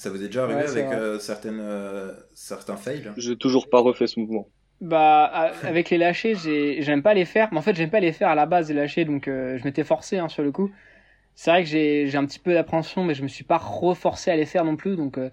Ça 0.01 0.09
vous 0.09 0.17
est 0.23 0.25
déjà 0.27 0.43
arrivé 0.43 0.65
Ouais, 0.65 0.65
avec 0.65 0.91
euh, 0.91 1.19
certaines, 1.19 1.59
euh, 1.61 2.11
certains 2.33 2.75
fails? 2.75 3.13
J'ai 3.15 3.37
toujours 3.37 3.69
pas 3.69 3.79
refait 3.79 4.07
ce 4.07 4.19
mouvement. 4.19 4.49
Bah 4.81 5.25
avec 5.63 5.91
les 5.91 5.97
lâchers, 5.99 6.33
j'ai- 6.35 6.81
j'aime 6.81 7.03
pas 7.03 7.13
les 7.13 7.25
faire, 7.25 7.49
mais 7.51 7.59
en 7.59 7.61
fait 7.61 7.75
j'aime 7.75 7.91
pas 7.91 7.99
les 7.99 8.11
faire 8.13 8.29
à 8.29 8.35
la 8.35 8.47
base 8.47 8.69
les 8.69 8.73
lâchers, 8.75 9.05
donc 9.05 9.27
euh, 9.27 9.57
je 9.59 9.63
m'étais 9.63 9.83
forcé 9.83 10.17
hein, 10.17 10.27
sur 10.27 10.41
le 10.41 10.51
coup. 10.51 10.71
C'est 11.35 11.51
vrai 11.51 11.63
que 11.63 11.69
j'ai 11.69 12.07
j'ai 12.07 12.17
un 12.17 12.25
petit 12.25 12.39
peu 12.39 12.53
d'appréhension, 12.53 13.03
mais 13.05 13.15
je 13.15 13.23
me 13.23 13.29
suis 13.29 13.43
pas 13.45 13.57
reforcé 13.59 14.31
à 14.31 14.35
les 14.37 14.45
faire 14.45 14.65
non 14.65 14.75
plus, 14.77 14.97
donc 14.97 15.17
euh, 15.19 15.29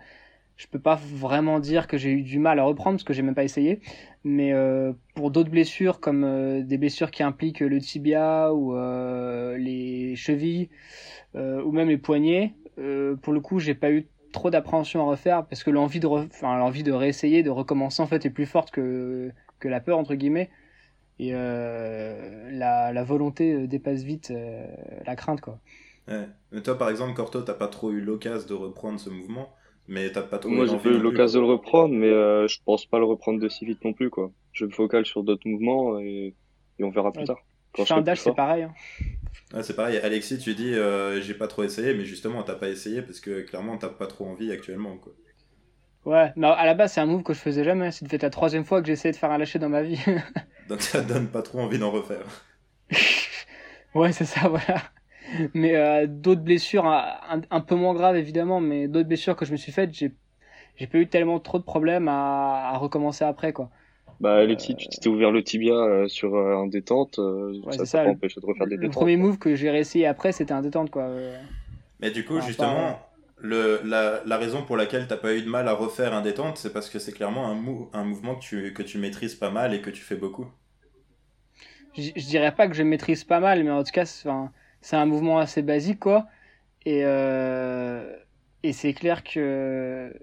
je 0.57 0.67
peux 0.69 0.81
pas 0.81 0.97
vraiment 0.97 1.61
dire 1.61 1.87
que 1.89 1.99
j'ai 1.99 2.11
eu 2.13 2.23
du 2.23 2.39
mal 2.41 2.59
à 2.61 2.65
reprendre 2.65 2.97
parce 2.99 3.05
que 3.05 3.15
j'ai 3.15 3.23
même 3.23 3.35
pas 3.37 3.45
essayé. 3.45 3.81
Mais 4.25 4.53
euh, 4.55 4.93
pour 5.15 5.31
d'autres 5.33 5.51
blessures 5.51 6.01
comme 6.01 6.25
euh, 6.25 6.63
des 6.63 6.79
blessures 6.79 7.11
qui 7.13 7.23
impliquent 7.25 7.61
le 7.61 7.81
tibia 7.81 8.53
ou 8.55 8.77
euh, 8.77 9.59
les 9.59 10.17
chevilles 10.17 10.71
euh, 11.37 11.63
ou 11.63 11.73
même 11.73 11.89
les 11.89 11.99
poignets, 11.99 12.55
euh, 12.79 13.17
pour 13.17 13.33
le 13.33 13.41
coup 13.41 13.59
j'ai 13.59 13.75
pas 13.75 13.91
eu 13.91 14.07
trop 14.33 14.51
d'appréhension 14.51 15.03
à 15.03 15.05
refaire 15.11 15.47
parce 15.47 15.63
que 15.65 15.71
l'envie 15.71 16.01
de 16.01 16.07
re- 16.07 16.27
enfin 16.33 16.57
l'envie 16.59 16.83
de 16.83 16.93
réessayer 16.93 17.43
de 17.43 17.51
recommencer 17.51 18.03
en 18.03 18.07
fait 18.07 18.27
est 18.27 18.31
plus 18.31 18.47
forte 18.47 18.71
que 18.71 19.33
que 19.61 19.69
la 19.69 19.81
peur 19.81 19.99
entre 19.99 20.15
guillemets 20.15 20.51
et 21.21 21.31
euh, 21.35 22.51
la, 22.53 22.93
la 22.93 23.05
volonté 23.05 23.53
euh, 23.55 23.67
dépasse 23.69 24.03
vite 24.03 24.31
euh, 24.33 24.67
la 25.07 25.17
crainte 25.17 25.41
quoi 25.43 25.61
Ouais. 26.09 26.29
Mais 26.53 26.63
toi, 26.63 26.77
par 26.79 26.89
exemple, 26.91 27.15
Corto, 27.15 27.43
t'as 27.43 27.55
pas 27.55 27.69
trop 27.69 27.91
eu 27.93 28.01
l'occasion 28.01 28.47
de 28.49 28.55
reprendre 28.55 28.99
ce 29.01 29.11
mouvement, 29.11 29.55
mais 29.87 30.11
t'as 30.11 30.23
pas 30.23 30.39
trop 30.39 30.57
Moi, 30.57 30.67
eu 30.67 30.67
j'ai 30.67 30.79
pas 30.79 30.89
eu 30.91 30.99
l'occasion 30.99 31.41
de 31.43 31.47
le 31.47 31.53
reprendre, 31.53 31.95
mais 31.95 32.09
euh, 32.09 32.49
je 32.49 32.59
pense 32.65 32.87
pas 32.87 32.99
le 32.99 33.05
reprendre 33.05 33.39
de 33.41 33.49
si 33.49 33.65
vite 33.67 33.85
non 33.85 33.93
plus, 33.93 34.11
quoi. 34.11 34.33
Je 34.53 34.65
me 34.65 34.71
focale 34.71 35.07
sur 35.07 35.23
d'autres 35.23 35.47
mouvements 35.49 35.99
et, 36.01 36.37
et 36.79 36.85
on 36.85 36.91
verra 36.91 37.13
plus 37.13 37.23
Ouais. 37.23 37.27
tard. 37.27 37.39
Dash 38.03 38.21
c'est 38.21 38.33
pareil 38.33 38.65
hein. 38.65 38.75
Ouais, 39.53 39.63
c'est 39.63 39.75
pareil, 39.77 39.99
Alexis, 39.99 40.39
tu 40.39 40.55
dis 40.55 40.75
euh, 40.75 41.21
j'ai 41.21 41.35
pas 41.35 41.49
trop 41.49 41.63
essayé, 41.65 41.95
mais 41.95 42.05
justement, 42.05 42.43
t'as 42.43 42.55
pas 42.55 42.69
essayé 42.69 43.03
parce 43.03 43.21
que 43.21 43.41
clairement, 43.43 43.77
t'as 43.79 43.89
pas 43.89 44.07
trop 44.07 44.27
envie 44.27 44.51
actuellement. 44.53 44.97
Quoi. 44.99 45.13
ouais 46.05 46.33
mais 46.37 46.47
à 46.49 46.65
la 46.67 46.75
base 46.75 46.93
c'est 46.95 47.01
un 47.01 47.07
move 47.07 47.23
que 47.23 47.33
je 47.35 47.39
faisais 47.39 47.63
jamais 47.65 47.91
c'est 47.93 48.07
peut-être 48.09 48.23
la 48.25 48.31
troisième 48.31 48.65
fois 48.65 48.81
que 48.81 48.87
j'essayais 48.89 49.13
de 49.13 49.17
faire 49.17 49.31
un 49.31 49.39
lâcher 49.39 49.59
dans 49.61 49.69
ma 49.69 49.83
vie 49.83 49.99
Donc 50.69 50.83
ça 50.83 51.01
donne 51.03 51.31
pas 51.33 51.43
trop 51.43 51.59
envie 51.61 51.79
d'en 51.81 51.91
refaire. 51.91 52.25
ouais 53.95 54.13
c'est 54.13 54.25
ça 54.25 54.49
voilà 54.49 54.83
mais 55.55 55.77
euh, 55.77 56.07
d'autres 56.09 56.43
blessures 56.43 56.87
un, 56.87 57.19
un- 57.29 57.43
un 57.51 57.61
peu 57.61 57.75
moins 57.75 57.95
graves 57.95 58.17
évidemment 58.17 58.61
mais 58.61 58.89
d'autres 58.89 59.09
blessures 59.09 59.37
que 59.37 59.45
je 59.47 59.53
me 59.53 59.57
suis 59.57 59.73
faites 59.73 59.93
j'ai 59.95 60.17
j'ai 60.77 60.87
pas 60.89 60.99
eu 60.99 61.09
tellement 61.09 61.41
trop 61.41 61.59
de 61.59 61.65
problèmes 61.65 62.09
à, 62.09 62.71
à 62.71 62.79
recommencer 62.79 63.25
après 63.25 63.53
quoi 63.55 63.71
Bah, 64.21 64.37
Alexis, 64.37 64.77
tu 64.77 64.89
t'étais 64.89 65.09
ouvert 65.09 65.31
le 65.33 65.43
tibia 65.45 65.75
euh, 65.75 66.09
sur 66.09 66.35
euh, 66.37 66.57
un 66.57 66.67
détente, 66.69 67.19
euh, 67.19 67.63
Ouais, 67.63 67.77
ça 67.77 67.85
c'est 67.85 67.87
ça, 67.87 67.99
t'a 67.99 67.99
pas 67.99 68.09
le- 68.09 68.11
empêché 68.11 68.41
de 68.41 68.47
refaire 68.47 68.67
des 68.69 68.79
le 68.81 68.89
détentes. 68.89 68.91
premier 68.91 69.17
move 69.17 69.39
que 69.39 69.55
j'ai 69.55 69.71
réessayé 69.71 70.07
après 70.07 70.33
c'était 70.33 70.53
un 70.53 70.63
détente 70.63 70.91
quoi 70.91 71.05
Euh, 71.05 71.37
Mais 72.01 72.11
du 72.11 72.25
coup, 72.25 72.41
Ah, 72.41 72.41
justement, 72.41 73.01
le, 73.37 73.81
la, 73.85 74.23
la 74.25 74.37
raison 74.37 74.65
pour 74.65 74.77
laquelle 74.77 75.07
t'as 75.07 75.17
pas 75.17 75.35
eu 75.37 75.43
de 75.43 75.49
mal 75.49 75.69
à 75.69 75.75
refaire 75.75 76.13
un 76.15 76.23
détente, 76.23 76.59
c'est 76.59 76.73
parce 76.73 76.91
que 76.91 76.99
c'est 76.99 77.13
clairement 77.13 77.47
un, 77.49 77.55
mou- 77.55 77.89
un 77.93 78.03
mouvement 78.05 78.35
que 78.37 78.41
tu, 78.45 78.73
que 78.75 78.83
tu 78.83 78.99
maîtrises 78.99 79.35
pas 79.37 79.51
mal 79.51 79.75
et 79.75 79.81
que 79.81 79.91
tu 79.91 80.03
fais 80.03 80.17
beaucoup. 80.17 80.47
je 81.97 82.03
je 82.17 82.27
dirais 82.27 82.55
pas 82.55 82.69
que 82.69 82.75
je 82.75 82.83
maîtrise 82.83 83.25
pas 83.25 83.41
mal, 83.41 83.65
mais 83.65 83.71
en 83.71 83.83
tout 83.85 83.91
cas, 83.93 84.05
c'est 84.07 84.29
enfin, 84.29 84.53
c'est 84.81 84.97
un 84.97 85.07
mouvement 85.07 85.39
assez 85.39 85.63
basique, 85.63 86.01
quoi. 86.01 86.29
Et, 86.87 87.03
euh, 87.05 88.17
et 88.65 88.73
c'est 88.73 88.95
clair 88.95 89.25
que, 89.25 90.15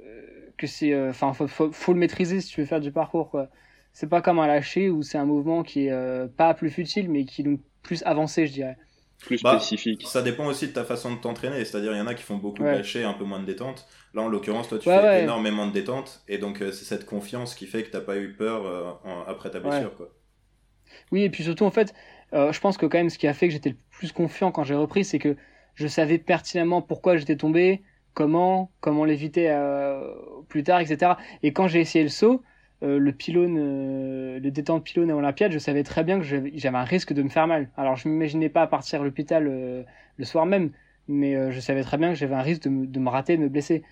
que 0.58 0.68
c'est, 0.68 0.94
euh, 0.94 1.10
enfin, 1.12 1.34
faut, 1.34 1.48
faut, 1.48 1.72
faut 1.74 1.94
le 1.94 2.00
maîtriser 2.00 2.42
si 2.42 2.50
tu 2.50 2.62
veux 2.62 2.68
faire 2.68 2.82
du 2.82 2.92
parcours, 2.92 3.30
quoi. 3.32 3.50
C'est 3.96 4.10
pas 4.10 4.22
comme 4.22 4.40
un 4.40 4.48
lâcher 4.48 4.92
où 4.92 5.02
c'est 5.04 5.18
un 5.18 5.26
mouvement 5.26 5.64
qui 5.64 5.88
est 5.88 5.92
euh, 5.92 6.28
pas 6.28 6.54
plus 6.54 6.70
futile, 6.72 7.10
mais 7.10 7.26
qui 7.26 7.42
est 7.42 7.46
donc 7.46 7.62
plus 7.84 8.04
avancé, 8.06 8.48
je 8.48 8.54
dirais. 8.54 8.78
Plus 9.20 9.42
Bah, 9.42 9.60
spécifique. 9.60 10.06
Ça 10.08 10.22
dépend 10.22 10.46
aussi 10.48 10.68
de 10.68 10.74
ta 10.74 10.84
façon 10.86 11.16
de 11.16 11.20
t'entraîner, 11.22 11.66
c'est-à-dire 11.66 11.94
il 11.94 11.98
y 11.98 12.02
en 12.02 12.08
a 12.08 12.14
qui 12.16 12.24
font 12.24 12.38
beaucoup 12.38 12.64
Ouais. 12.64 12.72
de 12.72 12.76
lâcher, 12.78 13.04
un 13.04 13.14
peu 13.14 13.24
moins 13.26 13.40
de 13.40 13.46
détente. 13.46 13.88
Là, 14.14 14.22
en 14.24 14.28
l'occurrence, 14.30 14.68
toi, 14.70 14.80
tu 14.80 14.90
Ouais, 14.90 14.96
fais 15.00 15.02
ouais. 15.02 15.24
énormément 15.24 15.68
de 15.68 15.72
détente, 15.74 16.24
et 16.28 16.38
donc 16.38 16.62
euh, 16.62 16.72
c'est 16.72 16.86
cette 16.86 17.06
confiance 17.06 17.56
qui 17.56 17.68
fait 17.68 17.84
que 17.84 17.90
t'as 17.92 18.02
pas 18.02 18.18
eu 18.18 18.34
peur 18.36 18.66
euh, 18.66 18.92
en- 19.04 19.24
après 19.28 19.52
ta 19.52 19.60
blessure. 19.60 19.96
Quoi. 19.96 20.10
Oui, 21.12 21.24
et 21.24 21.30
puis 21.30 21.44
surtout, 21.44 21.66
en 21.66 21.72
fait, 21.72 21.94
euh, 22.34 22.52
je 22.52 22.60
pense 22.60 22.78
que 22.78 22.86
quand 22.86 22.98
même, 22.98 23.10
ce 23.10 23.18
qui 23.18 23.28
a 23.28 23.34
fait 23.34 23.48
que 23.48 23.54
j'étais 23.54 23.70
le 23.72 23.78
plus 23.92 24.12
confiant 24.12 24.52
quand 24.52 24.64
j'ai 24.64 24.76
repris, 24.76 25.06
c'est 25.06 25.20
que 25.20 25.36
je 25.76 25.88
savais 25.88 26.18
pertinemment 26.18 26.82
pourquoi 26.82 27.18
j'étais 27.18 27.36
tombé, 27.38 27.84
comment, 28.14 28.72
comment 28.82 29.06
l'éviter 29.06 29.50
euh, 29.52 30.14
plus 30.50 30.64
tard, 30.64 30.80
etc. 30.80 31.18
Et 31.44 31.54
quand 31.54 31.68
j'ai 31.68 31.82
essayé 31.82 32.04
le 32.04 32.10
saut, 32.10 32.44
euh, 32.84 33.00
le 33.00 33.12
pylône, 33.12 33.58
euh, 33.58 34.40
le 34.40 34.52
détente 34.52 34.84
pylône 34.84 35.10
à 35.12 35.16
Olympiade, 35.16 35.52
je 35.52 35.60
savais 35.60 35.84
très 35.84 36.04
bien 36.04 36.20
que 36.20 36.26
j'avais 36.26 36.78
un 36.78 36.84
risque 36.84 37.14
de 37.14 37.24
me 37.24 37.30
faire 37.30 37.48
mal. 37.48 37.70
Alors, 37.78 37.96
je 37.96 38.08
m'imaginais 38.10 38.50
pas 38.50 38.68
partir 38.68 39.02
à 39.02 39.04
l'hôpital 39.04 39.48
euh, 39.48 39.84
le 40.18 40.26
soir 40.26 40.46
même, 40.46 40.72
mais 41.08 41.52
je 41.52 41.60
savais 41.60 41.84
très 41.84 41.98
bien 41.98 42.10
que 42.10 42.16
j'avais 42.16 42.36
un 42.36 42.42
risque 42.42 42.64
de 42.64 42.70
me, 42.70 42.86
de 42.88 43.00
me 43.00 43.10
rater, 43.10 43.38
de 43.38 43.44
me 43.44 43.50
blesser. 43.50 43.84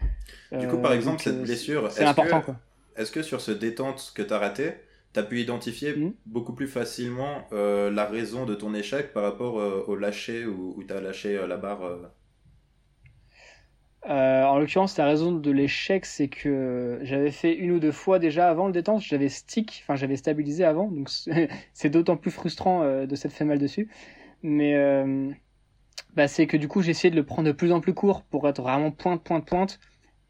Du 0.51 0.67
coup, 0.67 0.77
par 0.77 0.93
exemple, 0.93 1.17
donc, 1.17 1.21
cette 1.21 1.41
blessure, 1.41 1.91
c'est 1.91 2.03
important, 2.03 2.41
que- 2.41 2.45
quoi. 2.45 2.59
Est-ce 2.95 3.11
que 3.11 3.21
sur 3.21 3.41
ce 3.41 3.51
détente 3.51 4.11
que 4.15 4.21
tu 4.21 4.33
as 4.33 4.37
raté, 4.39 4.71
tu 5.13 5.19
as 5.19 5.23
pu 5.23 5.39
identifier 5.39 5.95
Mhm. 5.95 6.13
beaucoup 6.25 6.53
plus 6.53 6.67
facilement 6.67 7.47
la 7.51 8.05
raison 8.05 8.45
de 8.45 8.53
ton 8.55 8.73
échec 8.73 9.13
par 9.13 9.23
rapport 9.23 9.55
au 9.87 9.95
lâcher 9.95 10.45
où, 10.45 10.73
où 10.77 10.83
tu 10.83 10.93
as 10.93 11.01
lâché 11.01 11.39
la 11.47 11.57
barre 11.57 12.11
euh, 14.09 14.43
en 14.43 14.59
l'occurrence, 14.59 14.97
la 14.97 15.05
raison 15.05 15.31
de 15.31 15.51
l'échec, 15.51 16.05
c'est 16.05 16.27
que 16.27 16.99
j'avais 17.03 17.31
fait 17.31 17.55
une 17.55 17.71
ou 17.71 17.79
deux 17.79 17.93
fois 17.93 18.19
déjà 18.19 18.49
avant 18.49 18.67
le 18.67 18.73
détente, 18.73 19.01
j'avais 19.01 19.29
stick, 19.29 19.81
enfin 19.83 19.95
j'avais 19.95 20.17
stabilisé 20.17 20.65
avant, 20.65 20.89
donc 20.89 21.09
c'est 21.73 21.89
d'autant 21.89 22.17
plus 22.17 22.31
frustrant 22.31 22.83
euh, 22.83 23.05
de 23.05 23.15
s'être 23.15 23.31
fait 23.31 23.45
mal 23.45 23.59
dessus. 23.59 23.89
Mais 24.41 24.75
euh, 24.75 25.31
bah, 26.15 26.27
c'est 26.27 26.47
que 26.47 26.57
du 26.57 26.67
coup, 26.67 26.81
j'ai 26.81 26.91
essayé 26.91 27.11
de 27.11 27.15
le 27.15 27.25
prendre 27.25 27.47
de 27.47 27.53
plus 27.53 27.71
en 27.71 27.79
plus 27.79 27.93
court 27.93 28.23
pour 28.23 28.47
être 28.49 28.61
vraiment 28.61 28.91
pointe, 28.91 29.23
pointe, 29.23 29.45
pointe. 29.45 29.79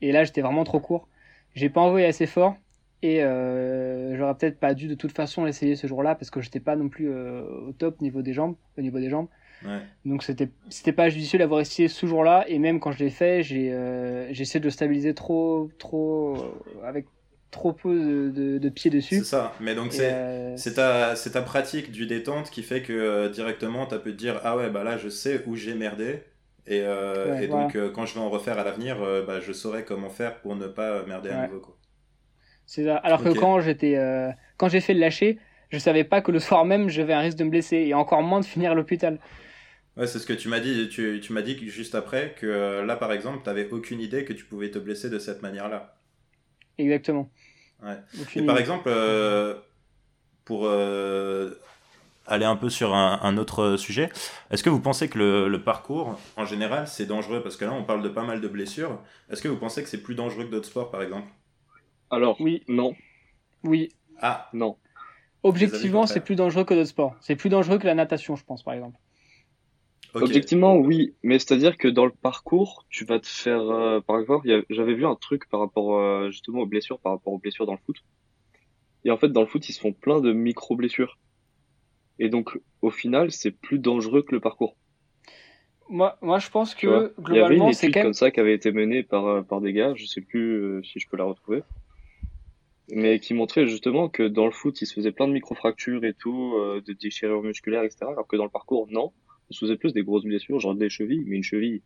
Et 0.01 0.11
là, 0.11 0.23
j'étais 0.23 0.41
vraiment 0.41 0.63
trop 0.65 0.79
court. 0.79 1.07
J'ai 1.55 1.69
pas 1.69 1.81
envoyé 1.81 2.05
assez 2.05 2.27
fort. 2.27 2.57
Et 3.01 3.19
j'aurais 3.19 4.35
peut-être 4.35 4.59
pas 4.59 4.73
dû 4.73 4.87
de 4.87 4.95
toute 4.95 5.11
façon 5.11 5.43
l'essayer 5.43 5.75
ce 5.75 5.87
jour-là 5.87 6.15
parce 6.15 6.29
que 6.29 6.39
j'étais 6.39 6.61
pas 6.61 6.77
non 6.77 6.87
plus 6.87 7.13
au 7.13 7.73
top 7.73 7.99
niveau 7.99 8.21
des 8.21 8.31
jambes, 8.31 8.55
au 8.77 8.81
niveau 8.81 8.99
des 8.99 9.09
jambes. 9.09 9.27
Ouais. 9.65 9.79
Donc 10.05 10.23
c'était 10.23 10.49
c'était 10.69 10.91
pas 10.91 11.09
judicieux 11.09 11.39
d'avoir 11.39 11.61
essayé 11.61 11.87
ce 11.87 12.05
jour-là 12.05 12.45
et 12.47 12.59
même 12.59 12.79
quand 12.79 12.91
je 12.91 12.99
l'ai 12.99 13.09
fait, 13.09 13.43
j'ai 13.43 13.69
euh, 13.71 14.29
essayé 14.29 14.59
de 14.59 14.65
le 14.65 14.71
stabiliser 14.71 15.13
trop 15.13 15.69
trop 15.79 16.35
euh, 16.35 16.85
avec 16.85 17.05
trop 17.53 17.71
peu 17.71 18.31
de, 18.31 18.57
de, 18.57 18.69
pieds 18.69 18.91
dessus. 18.91 19.19
C'est 19.19 19.23
ça, 19.23 19.53
mais 19.61 19.75
donc 19.75 19.93
c'est 19.93 20.11
euh, 20.11 20.57
ta, 20.75 21.13
ta 21.15 21.41
pratique 21.41 21.91
du 21.91 22.05
détente 22.05 22.49
qui 22.49 22.63
fait 22.63 22.81
que 22.81 22.91
euh, 22.91 23.29
directement 23.29 23.85
tu 23.85 23.95
as 23.95 23.99
pu 23.99 24.11
te 24.11 24.17
dire 24.17 24.41
ah 24.43 24.57
ouais 24.57 24.69
bah 24.69 24.83
là 24.83 24.97
je 24.97 25.07
sais 25.07 25.43
où 25.45 25.55
j'ai 25.55 25.75
merdé 25.75 26.23
et, 26.65 26.81
euh, 26.81 27.39
et 27.39 27.47
donc 27.47 27.77
quand 27.93 28.05
je 28.05 28.15
vais 28.15 28.19
en 28.19 28.29
refaire 28.29 28.57
à 28.57 28.63
l'avenir 28.63 28.97
bah, 29.27 29.39
je 29.39 29.53
saurai 29.53 29.85
comment 29.85 30.09
faire 30.09 30.41
pour 30.41 30.55
ne 30.55 30.67
pas 30.67 31.03
merder 31.05 31.29
à 31.29 31.47
nouveau 31.47 31.61
quoi. 31.61 31.77
C'est 32.65 32.85
ça. 32.85 32.97
Alors 32.97 33.23
que 33.23 33.29
quand 33.29 33.61
j'étais 33.61 33.97
quand 34.57 34.67
j'ai 34.67 34.81
fait 34.81 34.93
le 34.93 34.99
lâcher, 34.99 35.37
je 35.73 35.79
savais 35.79 36.03
pas 36.03 36.21
que 36.21 36.31
le 36.31 36.39
soir 36.39 36.65
même 36.65 36.87
j'avais 36.87 37.13
un 37.13 37.19
risque 37.19 37.37
de 37.37 37.43
me 37.43 37.49
blesser 37.49 37.77
et 37.77 37.93
encore 37.95 38.21
moins 38.21 38.39
de 38.39 38.45
finir 38.45 38.71
à 38.71 38.75
l'hôpital. 38.75 39.19
Ouais, 39.97 40.07
c'est 40.07 40.19
ce 40.19 40.25
que 40.25 40.33
tu 40.33 40.47
m'as 40.47 40.59
dit. 40.59 40.87
Tu, 40.89 41.19
tu 41.21 41.33
m'as 41.33 41.41
dit 41.41 41.57
juste 41.67 41.95
après 41.95 42.35
que 42.39 42.81
là, 42.85 42.95
par 42.95 43.11
exemple, 43.11 43.39
tu 43.43 43.49
n'avais 43.49 43.69
aucune 43.69 43.99
idée 43.99 44.23
que 44.23 44.33
tu 44.33 44.45
pouvais 44.45 44.71
te 44.71 44.79
blesser 44.79 45.09
de 45.09 45.19
cette 45.19 45.41
manière-là. 45.41 45.95
Exactement. 46.77 47.29
Ouais. 47.83 47.97
Et 48.35 48.45
par 48.45 48.57
exemple, 48.57 48.87
euh, 48.87 49.55
pour 50.45 50.65
euh, 50.65 51.59
aller 52.25 52.45
un 52.45 52.55
peu 52.55 52.69
sur 52.69 52.93
un, 52.93 53.37
autre 53.37 53.77
sujet, 53.77 54.09
est-ce 54.51 54.63
que 54.63 54.69
vous 54.69 54.79
pensez 54.79 55.09
que 55.09 55.17
le, 55.17 55.47
le 55.47 55.63
parcours, 55.63 56.19
en 56.37 56.45
général, 56.45 56.87
c'est 56.87 57.05
dangereux? 57.05 57.41
Parce 57.43 57.57
que 57.57 57.65
là, 57.65 57.73
on 57.73 57.83
parle 57.83 58.01
de 58.01 58.09
pas 58.09 58.23
mal 58.23 58.41
de 58.41 58.47
blessures. 58.47 58.99
Est-ce 59.29 59.41
que 59.41 59.47
vous 59.47 59.57
pensez 59.57 59.83
que 59.83 59.89
c'est 59.89 60.01
plus 60.01 60.15
dangereux 60.15 60.45
que 60.45 60.51
d'autres 60.51 60.69
sports, 60.69 60.91
par 60.91 61.01
exemple? 61.01 61.27
Alors, 62.09 62.39
oui. 62.39 62.63
Non. 62.67 62.95
Oui. 63.63 63.89
Ah. 64.21 64.49
Non. 64.53 64.77
Objectivement, 65.43 66.07
c'est 66.07 66.21
plus 66.21 66.35
dangereux 66.35 66.63
que 66.63 66.73
d'autres 66.73 66.87
sports. 66.87 67.15
C'est 67.21 67.35
plus 67.35 67.49
dangereux 67.49 67.77
que 67.77 67.85
la 67.85 67.95
natation, 67.95 68.35
je 68.35 68.43
pense, 68.45 68.63
par 68.63 68.73
exemple. 68.73 68.97
Objectivement, 70.13 70.75
oui, 70.75 71.15
mais 71.23 71.39
c'est-à-dire 71.39 71.75
que 71.75 71.87
dans 71.87 72.05
le 72.05 72.11
parcours, 72.11 72.85
tu 72.89 73.03
vas 73.03 73.19
te 73.19 73.27
faire, 73.27 73.61
euh, 73.61 73.99
par 73.99 74.19
exemple, 74.19 74.47
j'avais 74.69 74.93
vu 74.93 75.05
un 75.05 75.15
truc 75.15 75.49
par 75.49 75.59
rapport 75.59 75.97
euh, 75.97 76.29
justement 76.29 76.59
aux 76.59 76.65
blessures, 76.65 76.99
par 76.99 77.13
rapport 77.13 77.33
aux 77.33 77.39
blessures 77.39 77.65
dans 77.65 77.73
le 77.73 77.79
foot. 77.85 77.97
Et 79.05 79.11
en 79.11 79.17
fait, 79.17 79.29
dans 79.29 79.41
le 79.41 79.47
foot, 79.47 79.67
ils 79.67 79.73
se 79.73 79.79
font 79.79 79.91
plein 79.91 80.21
de 80.21 80.31
micro-blessures. 80.31 81.17
Et 82.19 82.29
donc, 82.29 82.59
au 82.81 82.91
final, 82.91 83.31
c'est 83.31 83.51
plus 83.51 83.79
dangereux 83.79 84.21
que 84.21 84.33
le 84.33 84.39
parcours. 84.39 84.75
Moi, 85.89 86.17
moi 86.21 86.39
je 86.39 86.49
pense 86.49 86.75
que 86.75 87.13
globalement, 87.19 87.73
c'est 87.73 87.91
quand 87.91 87.99
même... 87.99 88.05
comme 88.05 88.13
ça 88.13 88.31
qui 88.31 88.39
avait 88.39 88.53
été 88.53 88.71
menée 88.71 89.03
par, 89.03 89.25
euh, 89.25 89.41
par 89.41 89.61
des 89.61 89.73
gars, 89.73 89.93
je 89.95 90.05
sais 90.05 90.21
plus 90.21 90.81
si 90.85 90.99
je 90.99 91.09
peux 91.09 91.17
la 91.17 91.25
retrouver, 91.25 91.63
mais 92.89 93.19
qui 93.19 93.33
montrait 93.33 93.67
justement 93.67 94.09
que 94.09 94.23
dans 94.23 94.45
le 94.45 94.51
foot, 94.51 94.81
il 94.81 94.85
se 94.85 94.93
faisait 94.93 95.11
plein 95.11 95.27
de 95.27 95.33
micro-fractures 95.33 96.03
et 96.03 96.13
tout, 96.13 96.53
de 96.57 96.93
déchirures 96.93 97.41
musculaires, 97.43 97.83
etc. 97.83 98.05
Alors 98.09 98.27
que 98.27 98.35
dans 98.35 98.43
le 98.43 98.49
parcours, 98.49 98.87
non 98.91 99.11
on 99.49 99.53
se 99.53 99.59
faisait 99.65 99.77
plus 99.77 99.93
des 99.93 100.03
grosses 100.03 100.23
blessures, 100.23 100.59
genre 100.59 100.75
des 100.75 100.89
chevilles, 100.89 101.23
mais 101.27 101.37
une 101.37 101.43
cheville, 101.43 101.81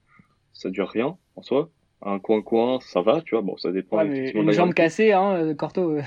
ça 0.53 0.69
dure 0.69 0.89
rien 0.89 1.17
en 1.35 1.41
soi. 1.41 1.69
Un 2.03 2.19
coin-coin, 2.19 2.77
ça 2.79 3.01
va, 3.01 3.21
tu 3.21 3.33
vois, 3.33 3.41
bon, 3.41 3.57
ça 3.57 3.71
dépend. 3.71 3.97
Ouais, 3.97 4.29
une 4.29 4.51
jambe 4.51 4.75
cassée, 4.75 5.13
hein, 5.13 5.33
euh, 5.33 5.55
Corto. 5.55 5.97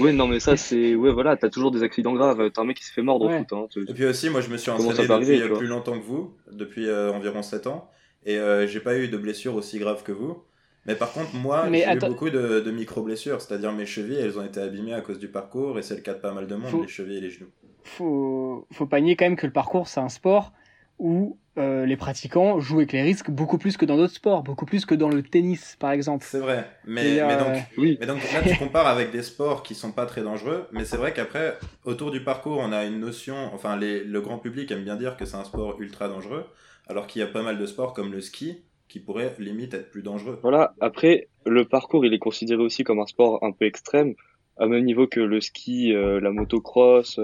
ouais, 0.00 0.12
non, 0.12 0.26
mais 0.26 0.40
ça, 0.40 0.56
c'est, 0.56 0.96
ouais, 0.96 1.12
voilà, 1.12 1.36
t'as 1.36 1.50
toujours 1.50 1.70
des 1.70 1.84
accidents 1.84 2.14
graves. 2.14 2.50
T'as 2.50 2.62
un 2.62 2.64
mec 2.64 2.76
qui 2.76 2.84
se 2.84 2.92
fait 2.92 3.02
mordre 3.02 3.26
au 3.26 3.30
foot, 3.30 3.52
hein. 3.52 3.68
Et 3.88 3.94
puis 3.94 4.06
aussi, 4.06 4.28
moi, 4.28 4.40
je 4.40 4.50
me 4.50 4.56
suis 4.56 4.72
entraîné 4.72 5.38
depuis 5.38 5.56
plus 5.56 5.66
longtemps 5.68 5.96
que 5.96 6.04
vous, 6.04 6.34
depuis 6.50 6.88
euh, 6.88 7.12
environ 7.12 7.42
7 7.42 7.68
ans, 7.68 7.88
et 8.24 8.38
euh, 8.38 8.66
j'ai 8.66 8.80
pas 8.80 8.98
eu 8.98 9.06
de 9.06 9.16
blessures 9.16 9.54
aussi 9.54 9.78
graves 9.78 10.02
que 10.02 10.12
vous. 10.12 10.42
Mais 10.86 10.94
par 10.94 11.12
contre, 11.12 11.34
moi, 11.34 11.68
j'ai 11.70 11.84
eu 11.84 11.98
beaucoup 11.98 12.30
de, 12.30 12.60
de 12.60 12.70
micro-blessures, 12.70 13.40
c'est-à-dire 13.40 13.72
mes 13.72 13.86
chevilles, 13.86 14.18
elles 14.18 14.38
ont 14.38 14.44
été 14.44 14.60
abîmées 14.60 14.94
à 14.94 15.00
cause 15.00 15.18
du 15.18 15.28
parcours, 15.28 15.78
et 15.78 15.82
c'est 15.82 15.96
le 15.96 16.00
cas 16.00 16.14
de 16.14 16.20
pas 16.20 16.32
mal 16.32 16.46
de 16.46 16.54
monde, 16.54 16.82
les 16.82 16.88
chevilles 16.88 17.18
et 17.18 17.20
les 17.20 17.30
genoux. 17.30 17.50
Faut, 17.84 18.66
faut 18.72 18.86
pas 18.86 19.00
nier 19.00 19.16
quand 19.16 19.24
même 19.26 19.36
que 19.36 19.46
le 19.46 19.52
parcours, 19.52 19.88
c'est 19.88 20.00
un 20.00 20.08
sport 20.08 20.52
où 20.98 21.38
euh, 21.58 21.86
les 21.86 21.96
pratiquants 21.96 22.60
jouent 22.60 22.78
avec 22.78 22.92
les 22.92 23.02
risques 23.02 23.30
beaucoup 23.30 23.58
plus 23.58 23.76
que 23.76 23.84
dans 23.84 23.96
d'autres 23.96 24.14
sports, 24.14 24.42
beaucoup 24.42 24.66
plus 24.66 24.84
que 24.86 24.94
dans 24.94 25.08
le 25.08 25.22
tennis, 25.22 25.76
par 25.78 25.90
exemple. 25.90 26.24
C'est 26.28 26.38
vrai, 26.38 26.70
mais, 26.86 27.22
mais, 27.26 27.36
donc, 27.36 27.48
euh, 27.48 27.58
oui. 27.78 27.96
mais 28.00 28.06
donc 28.06 28.18
là 28.32 28.42
tu 28.42 28.56
compares 28.56 28.86
avec 28.86 29.10
des 29.10 29.22
sports 29.22 29.62
qui 29.62 29.74
sont 29.74 29.92
pas 29.92 30.06
très 30.06 30.22
dangereux, 30.22 30.66
mais 30.72 30.84
c'est 30.84 30.96
vrai 30.96 31.12
qu'après, 31.12 31.58
autour 31.84 32.10
du 32.10 32.22
parcours, 32.22 32.58
on 32.58 32.70
a 32.70 32.84
une 32.84 33.00
notion, 33.00 33.50
enfin 33.54 33.76
les, 33.76 34.04
le 34.04 34.20
grand 34.20 34.38
public 34.38 34.70
aime 34.70 34.84
bien 34.84 34.96
dire 34.96 35.16
que 35.16 35.24
c'est 35.24 35.36
un 35.36 35.44
sport 35.44 35.80
ultra 35.80 36.08
dangereux, 36.08 36.46
alors 36.86 37.06
qu'il 37.06 37.20
y 37.20 37.22
a 37.24 37.28
pas 37.28 37.42
mal 37.42 37.58
de 37.58 37.66
sports 37.66 37.94
comme 37.94 38.12
le 38.12 38.20
ski 38.20 38.62
qui 38.90 39.00
pourraient 39.00 39.34
limite 39.38 39.72
être 39.72 39.90
plus 39.90 40.02
dangereux. 40.02 40.38
Voilà, 40.42 40.74
après, 40.80 41.28
le 41.46 41.64
parcours, 41.64 42.04
il 42.04 42.12
est 42.12 42.18
considéré 42.18 42.62
aussi 42.62 42.84
comme 42.84 43.00
un 43.00 43.06
sport 43.06 43.42
un 43.42 43.52
peu 43.52 43.64
extrême, 43.64 44.14
à 44.58 44.66
même 44.66 44.84
niveau 44.84 45.06
que 45.06 45.20
le 45.20 45.40
ski, 45.40 45.94
euh, 45.94 46.20
la 46.20 46.30
motocross 46.30 47.18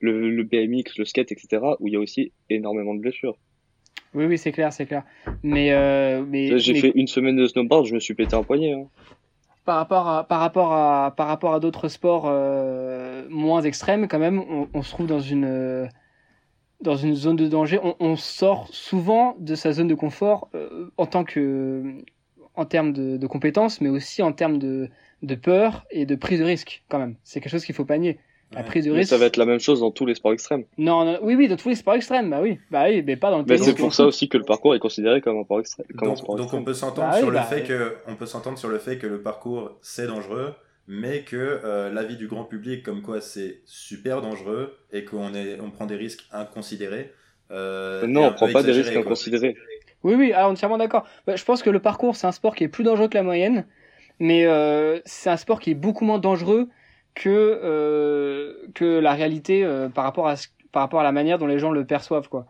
le, 0.00 0.30
le 0.30 0.42
BMX, 0.42 0.98
le 0.98 1.04
skate, 1.04 1.32
etc., 1.32 1.62
où 1.78 1.86
il 1.86 1.92
y 1.92 1.96
a 1.96 2.00
aussi 2.00 2.32
énormément 2.48 2.94
de 2.94 3.00
blessures. 3.00 3.36
Oui, 4.14 4.24
oui, 4.24 4.38
c'est 4.38 4.50
clair, 4.50 4.72
c'est 4.72 4.86
clair. 4.86 5.04
Mais, 5.42 5.72
euh, 5.72 6.24
mais 6.26 6.58
j'ai 6.58 6.74
fait 6.74 6.92
une 6.94 7.06
semaine 7.06 7.36
de 7.36 7.46
snowboard, 7.46 7.86
je 7.86 7.94
me 7.94 8.00
suis 8.00 8.14
pété 8.14 8.34
un 8.34 8.42
poignet. 8.42 8.72
Hein. 8.72 8.86
Par 9.64 9.76
rapport 9.76 10.08
à, 10.08 10.24
par 10.24 10.40
rapport 10.40 10.72
à, 10.72 11.14
par 11.16 11.28
rapport 11.28 11.54
à 11.54 11.60
d'autres 11.60 11.88
sports 11.88 12.24
euh, 12.26 13.24
moins 13.28 13.62
extrêmes, 13.62 14.08
quand 14.08 14.18
même, 14.18 14.40
on, 14.40 14.68
on, 14.74 14.82
se 14.82 14.90
trouve 14.90 15.06
dans 15.06 15.20
une, 15.20 15.88
dans 16.80 16.96
une 16.96 17.14
zone 17.14 17.36
de 17.36 17.46
danger. 17.46 17.78
On, 17.82 17.96
on 18.00 18.16
sort 18.16 18.68
souvent 18.70 19.36
de 19.38 19.54
sa 19.54 19.72
zone 19.72 19.88
de 19.88 19.94
confort 19.94 20.48
euh, 20.54 20.90
en 20.96 21.06
tant 21.06 21.24
que, 21.24 21.82
en 22.54 22.64
termes 22.64 22.92
de, 22.92 23.16
de 23.16 23.26
compétences, 23.26 23.80
mais 23.80 23.88
aussi 23.88 24.22
en 24.22 24.32
termes 24.32 24.58
de, 24.58 24.88
de 25.22 25.34
peur 25.34 25.86
et 25.90 26.06
de 26.06 26.14
prise 26.14 26.40
de 26.40 26.44
risque, 26.44 26.82
quand 26.88 26.98
même. 26.98 27.16
C'est 27.24 27.40
quelque 27.40 27.52
chose 27.52 27.64
qu'il 27.64 27.74
faut 27.74 27.84
pas 27.84 27.98
nier. 27.98 28.18
La 28.52 28.64
prise 28.64 28.84
de 28.84 28.90
risque. 28.90 29.10
ça 29.10 29.16
va 29.16 29.26
être 29.26 29.36
la 29.36 29.46
même 29.46 29.60
chose 29.60 29.78
dans 29.78 29.92
tous 29.92 30.06
les 30.06 30.16
sports 30.16 30.32
extrêmes. 30.32 30.64
Non, 30.76 31.18
oui, 31.22 31.36
oui, 31.36 31.46
dans 31.46 31.54
tous 31.54 31.68
les 31.68 31.76
sports 31.76 31.94
extrêmes, 31.94 32.30
bah 32.30 32.40
oui, 32.42 32.58
bah 32.72 32.86
oui, 32.88 33.00
mais 33.06 33.14
pas 33.14 33.30
dans 33.30 33.38
le 33.38 33.44
Mais 33.46 33.58
c'est 33.58 33.74
pour 33.76 33.94
ça 33.94 34.04
aussi 34.04 34.28
que 34.28 34.38
le 34.38 34.44
parcours 34.44 34.74
est 34.74 34.80
considéré 34.80 35.20
comme 35.20 35.38
un 35.38 35.44
sport 35.44 35.60
extrême. 35.60 35.86
donc, 35.94 36.26
donc 36.36 36.52
on 36.52 36.64
peut 36.64 36.74
s'entendre 36.74 37.10
bah 37.10 37.18
sur 37.18 37.30
le 37.30 37.34
bah 37.34 37.42
fait 37.42 37.62
que, 37.62 37.94
on 38.08 38.16
peut 38.16 38.26
s'entendre 38.26 38.58
sur 38.58 38.68
le 38.68 38.78
fait 38.78 38.98
que 38.98 39.06
le 39.06 39.22
parcours 39.22 39.78
c'est 39.82 40.08
dangereux, 40.08 40.52
mais 40.90 41.20
que 41.20 41.60
euh, 41.64 41.88
l'avis 41.92 42.16
du 42.16 42.26
grand 42.26 42.42
public 42.42 42.82
comme 42.82 43.00
quoi 43.00 43.20
c'est 43.20 43.60
super 43.64 44.20
dangereux 44.20 44.76
et 44.92 45.04
qu'on 45.04 45.34
est, 45.34 45.60
on 45.60 45.70
prend 45.70 45.86
des 45.86 45.94
risques 45.94 46.26
inconsidérés. 46.32 47.12
Euh, 47.52 48.08
non, 48.08 48.26
on 48.26 48.32
prend 48.32 48.52
pas 48.52 48.64
des 48.64 48.72
risques 48.72 48.96
inconsidérés. 48.96 49.56
Oui, 50.02 50.14
oui, 50.14 50.32
alors 50.32 50.50
entièrement 50.50 50.78
d'accord. 50.78 51.06
Bah, 51.28 51.36
je 51.36 51.44
pense 51.44 51.62
que 51.62 51.70
le 51.70 51.78
parcours 51.78 52.16
c'est 52.16 52.26
un 52.26 52.32
sport 52.32 52.56
qui 52.56 52.64
est 52.64 52.68
plus 52.68 52.82
dangereux 52.82 53.06
que 53.06 53.14
la 53.14 53.22
moyenne, 53.22 53.66
mais 54.18 54.46
euh, 54.46 54.98
c'est 55.04 55.30
un 55.30 55.36
sport 55.36 55.60
qui 55.60 55.70
est 55.70 55.74
beaucoup 55.74 56.04
moins 56.04 56.18
dangereux 56.18 56.68
que 57.14 57.28
euh, 57.62 58.54
que 58.74 58.98
la 58.98 59.12
réalité 59.12 59.64
euh, 59.64 59.88
par 59.88 60.02
rapport 60.02 60.26
à 60.26 60.34
par 60.72 60.82
rapport 60.82 61.00
à 61.00 61.04
la 61.04 61.12
manière 61.12 61.38
dont 61.38 61.46
les 61.46 61.60
gens 61.60 61.70
le 61.70 61.84
perçoivent 61.84 62.28
quoi. 62.28 62.46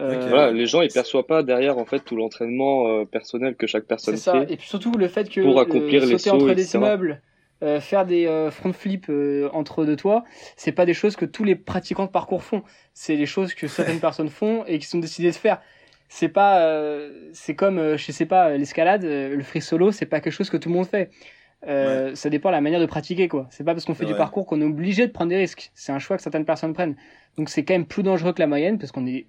Euh, 0.00 0.26
voilà, 0.28 0.50
les 0.50 0.66
gens 0.66 0.82
ils 0.82 0.90
perçoivent 0.90 1.26
pas 1.26 1.44
derrière 1.44 1.78
en 1.78 1.84
fait 1.84 2.00
tout 2.00 2.16
l'entraînement 2.16 2.88
euh, 2.88 3.04
personnel 3.04 3.54
que 3.54 3.68
chaque 3.68 3.84
personne 3.84 4.16
ça. 4.16 4.32
fait. 4.32 4.52
Et 4.52 4.56
puis 4.56 4.66
surtout 4.66 4.90
le 4.90 5.06
fait 5.06 5.28
que 5.28 5.40
pour 5.40 5.60
accomplir 5.60 6.02
sauter 6.02 6.12
les 6.12 6.18
sauts, 6.18 6.30
entre 6.32 6.54
des 6.54 6.74
immeubles, 6.74 7.22
faire 7.80 8.06
des 8.06 8.48
front 8.50 8.72
flips 8.72 9.10
entre 9.52 9.84
deux 9.84 9.96
toits, 9.96 10.24
c'est 10.56 10.72
pas 10.72 10.86
des 10.86 10.94
choses 10.94 11.16
que 11.16 11.24
tous 11.24 11.44
les 11.44 11.54
pratiquants 11.54 12.04
de 12.04 12.10
parcours 12.10 12.42
font. 12.42 12.62
C'est 12.92 13.16
des 13.16 13.26
choses 13.26 13.54
que 13.54 13.66
certaines 13.66 14.00
personnes 14.08 14.28
font 14.28 14.64
et 14.66 14.78
qui 14.78 14.86
sont 14.86 14.98
décidées 14.98 15.30
de 15.30 15.36
faire. 15.36 15.60
C'est 16.08 16.28
pas, 16.28 16.98
c'est 17.32 17.54
comme 17.54 17.96
je 17.96 18.12
sais 18.12 18.26
pas 18.26 18.56
l'escalade, 18.56 19.04
le 19.04 19.42
free 19.42 19.60
solo, 19.60 19.92
c'est 19.92 20.06
pas 20.06 20.20
quelque 20.20 20.32
chose 20.32 20.50
que 20.50 20.56
tout 20.56 20.68
le 20.68 20.74
monde 20.74 20.86
fait. 20.86 21.10
Euh, 21.66 22.14
ça 22.14 22.28
dépend 22.28 22.50
de 22.50 22.54
la 22.54 22.60
manière 22.60 22.80
de 22.80 22.86
pratiquer 22.86 23.28
quoi. 23.28 23.46
C'est 23.50 23.64
pas 23.64 23.72
parce 23.72 23.84
qu'on 23.84 23.94
fait 23.94 24.04
du 24.04 24.14
parcours 24.14 24.46
qu'on 24.46 24.60
est 24.60 24.64
obligé 24.64 25.06
de 25.06 25.12
prendre 25.12 25.30
des 25.30 25.36
risques. 25.36 25.70
C'est 25.74 25.92
un 25.92 25.98
choix 25.98 26.16
que 26.16 26.22
certaines 26.22 26.44
personnes 26.44 26.74
prennent. 26.74 26.96
Donc 27.36 27.48
c'est 27.48 27.64
quand 27.64 27.74
même 27.74 27.86
plus 27.86 28.02
dangereux 28.02 28.32
que 28.32 28.40
la 28.40 28.46
moyenne 28.46 28.78
parce 28.78 28.92
qu'on 28.92 29.06
est 29.06 29.26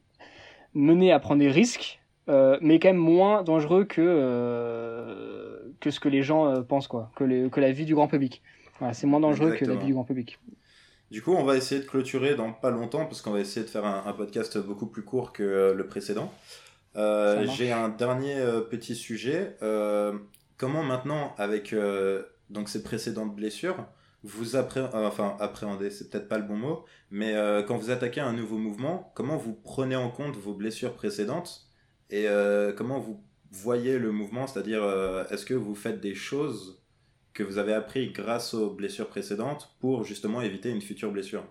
mené 0.73 1.11
à 1.11 1.19
prendre 1.19 1.39
des 1.39 1.49
risques, 1.49 1.99
euh, 2.27 2.57
mais 2.61 2.79
quand 2.79 2.89
même 2.89 2.97
moins 2.97 3.43
dangereux 3.43 3.85
que 3.85 4.01
euh, 4.01 5.59
que 5.79 5.91
ce 5.91 5.99
que 5.99 6.09
les 6.09 6.23
gens 6.23 6.47
euh, 6.47 6.61
pensent 6.61 6.87
quoi, 6.87 7.11
que, 7.15 7.23
les, 7.23 7.49
que 7.49 7.59
la 7.59 7.71
vie 7.71 7.85
du 7.85 7.93
grand 7.93 8.07
public. 8.07 8.41
Voilà, 8.79 8.93
c'est 8.93 9.07
moins 9.07 9.19
dangereux 9.19 9.51
que 9.51 9.65
la 9.65 9.75
vie 9.75 9.87
du 9.87 9.93
grand 9.93 10.03
public. 10.03 10.39
Du 11.11 11.21
coup, 11.21 11.33
on 11.33 11.43
va 11.43 11.55
essayer 11.55 11.79
de 11.79 11.85
clôturer 11.85 12.35
dans 12.35 12.51
pas 12.51 12.71
longtemps 12.71 13.05
parce 13.05 13.21
qu'on 13.21 13.31
va 13.31 13.39
essayer 13.39 13.65
de 13.65 13.69
faire 13.69 13.85
un, 13.85 14.03
un, 14.05 14.13
podcast 14.13 14.57
beaucoup 14.57 14.87
plus 14.87 15.03
court 15.03 15.33
que 15.33 15.73
le 15.77 15.87
précédent. 15.87 16.33
J'ai 16.95 17.71
un 17.71 17.89
dernier 17.89 18.35
petit 18.69 18.95
sujet 18.95 19.55
comment 20.57 20.83
maintenant, 20.83 21.35
avec 21.37 21.75
donc 22.49 22.69
ces 22.69 22.83
précédentes 22.83 23.35
blessures, 23.35 23.85
vous 24.23 24.55
appré 24.55 24.81
enfin, 24.93 25.37
appréhendez, 25.39 25.91
c'est 25.91 26.09
peut-être 26.09 26.27
pas 26.27 26.39
le 26.39 26.45
bon 26.45 26.57
mot, 26.57 26.85
mais 27.11 27.35
quand 27.67 27.77
vous 27.77 27.91
attaquez 27.91 28.19
un 28.19 28.33
nouveau 28.33 28.57
mouvement, 28.57 29.11
comment 29.15 29.37
vous 29.37 29.53
prenez 29.53 29.95
en 29.95 30.09
compte 30.09 30.35
vos 30.35 30.53
blessures 30.53 30.95
précédentes 30.95 31.65
et 32.09 32.27
comment 32.77 32.99
vous 32.99 33.21
voyez 33.51 33.97
le 33.99 34.11
mouvement, 34.11 34.47
c'est-à-dire 34.47 34.83
est-ce 35.31 35.45
que 35.45 35.53
vous 35.53 35.75
faites 35.75 35.99
des 36.01 36.15
choses 36.15 36.81
que 37.33 37.43
vous 37.43 37.57
avez 37.57 37.73
appris 37.73 38.11
grâce 38.11 38.53
aux 38.53 38.69
blessures 38.69 39.07
précédentes 39.07 39.75
pour 39.79 40.03
justement 40.03 40.41
éviter 40.41 40.69
une 40.69 40.81
future 40.81 41.11
blessure? 41.11 41.43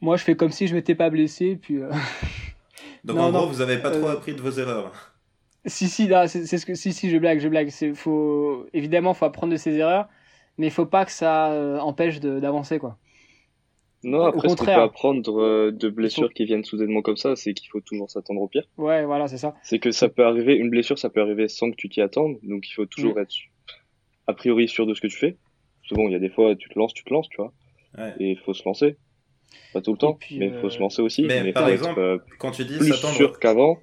Moi, 0.00 0.16
je 0.16 0.24
fais 0.24 0.36
comme 0.36 0.52
si 0.52 0.66
je 0.68 0.74
m'étais 0.74 0.94
pas 0.94 1.10
blessé, 1.10 1.56
puis. 1.60 1.80
Donc 3.04 3.18
en 3.18 3.30
gros, 3.30 3.48
vous 3.48 3.60
avez 3.60 3.78
pas 3.78 3.90
trop 3.90 4.08
appris 4.08 4.34
de 4.34 4.40
vos 4.40 4.50
erreurs. 4.50 4.92
Si, 5.66 5.88
si, 5.88 6.08
c'est 6.26 6.58
ce 6.58 6.66
que, 6.66 6.74
si, 6.74 6.92
si, 6.92 7.10
je 7.10 7.18
blague, 7.18 7.40
je 7.40 7.48
blague. 7.48 7.68
C'est, 7.70 7.94
faut, 7.94 8.66
évidemment, 8.72 9.14
faut 9.14 9.24
apprendre 9.24 9.52
de 9.52 9.56
ses 9.56 9.74
erreurs, 9.74 10.08
mais 10.56 10.66
il 10.66 10.72
faut 10.72 10.86
pas 10.86 11.04
que 11.04 11.12
ça 11.12 11.50
euh, 11.52 11.78
empêche 11.78 12.20
d'avancer, 12.20 12.78
quoi. 12.78 12.96
Non, 14.08 14.22
après, 14.24 14.46
Au 14.46 14.50
contraire, 14.50 14.50
ce 14.50 14.56
qu'on 14.56 14.64
peut 14.64 14.82
apprendre 14.82 15.40
euh, 15.40 15.70
de 15.70 15.88
blessures 15.88 16.32
qui 16.32 16.44
viennent 16.44 16.64
soudainement 16.64 17.02
comme 17.02 17.16
ça, 17.16 17.36
c'est 17.36 17.54
qu'il 17.54 17.68
faut 17.68 17.80
toujours 17.80 18.10
s'attendre 18.10 18.40
au 18.40 18.48
pire. 18.48 18.64
Ouais, 18.76 19.04
voilà, 19.04 19.28
c'est 19.28 19.38
ça. 19.38 19.54
C'est 19.62 19.78
que 19.78 19.90
ça 19.90 20.08
peut 20.08 20.24
arriver, 20.24 20.54
une 20.54 20.70
blessure, 20.70 20.98
ça 20.98 21.10
peut 21.10 21.20
arriver 21.20 21.48
sans 21.48 21.70
que 21.70 21.76
tu 21.76 21.88
t'y 21.88 22.00
attendes, 22.00 22.38
donc 22.42 22.68
il 22.68 22.72
faut 22.72 22.86
toujours 22.86 23.16
mm. 23.16 23.20
être 23.20 23.34
a 24.26 24.34
priori 24.34 24.68
sûr 24.68 24.86
de 24.86 24.94
ce 24.94 25.00
que 25.00 25.06
tu 25.06 25.16
fais. 25.16 25.36
Souvent, 25.82 26.06
il 26.06 26.12
y 26.12 26.16
a 26.16 26.18
des 26.18 26.28
fois, 26.28 26.54
tu 26.54 26.68
te 26.68 26.78
lances, 26.78 26.92
tu 26.92 27.04
te 27.04 27.12
lances, 27.12 27.28
tu 27.28 27.36
vois. 27.38 27.52
Ouais. 27.96 28.14
Et 28.20 28.30
il 28.32 28.38
faut 28.38 28.54
se 28.54 28.64
lancer. 28.64 28.96
Pas 29.72 29.80
tout 29.80 29.92
le 29.92 29.98
temps, 29.98 30.14
puis, 30.14 30.38
mais 30.38 30.48
il 30.48 30.54
faut 30.60 30.66
euh, 30.66 30.70
se 30.70 30.78
lancer 30.78 31.02
aussi. 31.02 31.22
Mais, 31.22 31.42
Mais 31.42 31.52
par 31.52 31.64
faut 31.64 31.72
exemple, 31.72 31.92
être, 31.92 31.98
euh, 31.98 32.18
Quand 32.38 32.50
tu 32.50 32.64
dis 32.64 32.78
plus 32.78 32.92
sûr 32.92 33.38
qu'avant. 33.38 33.78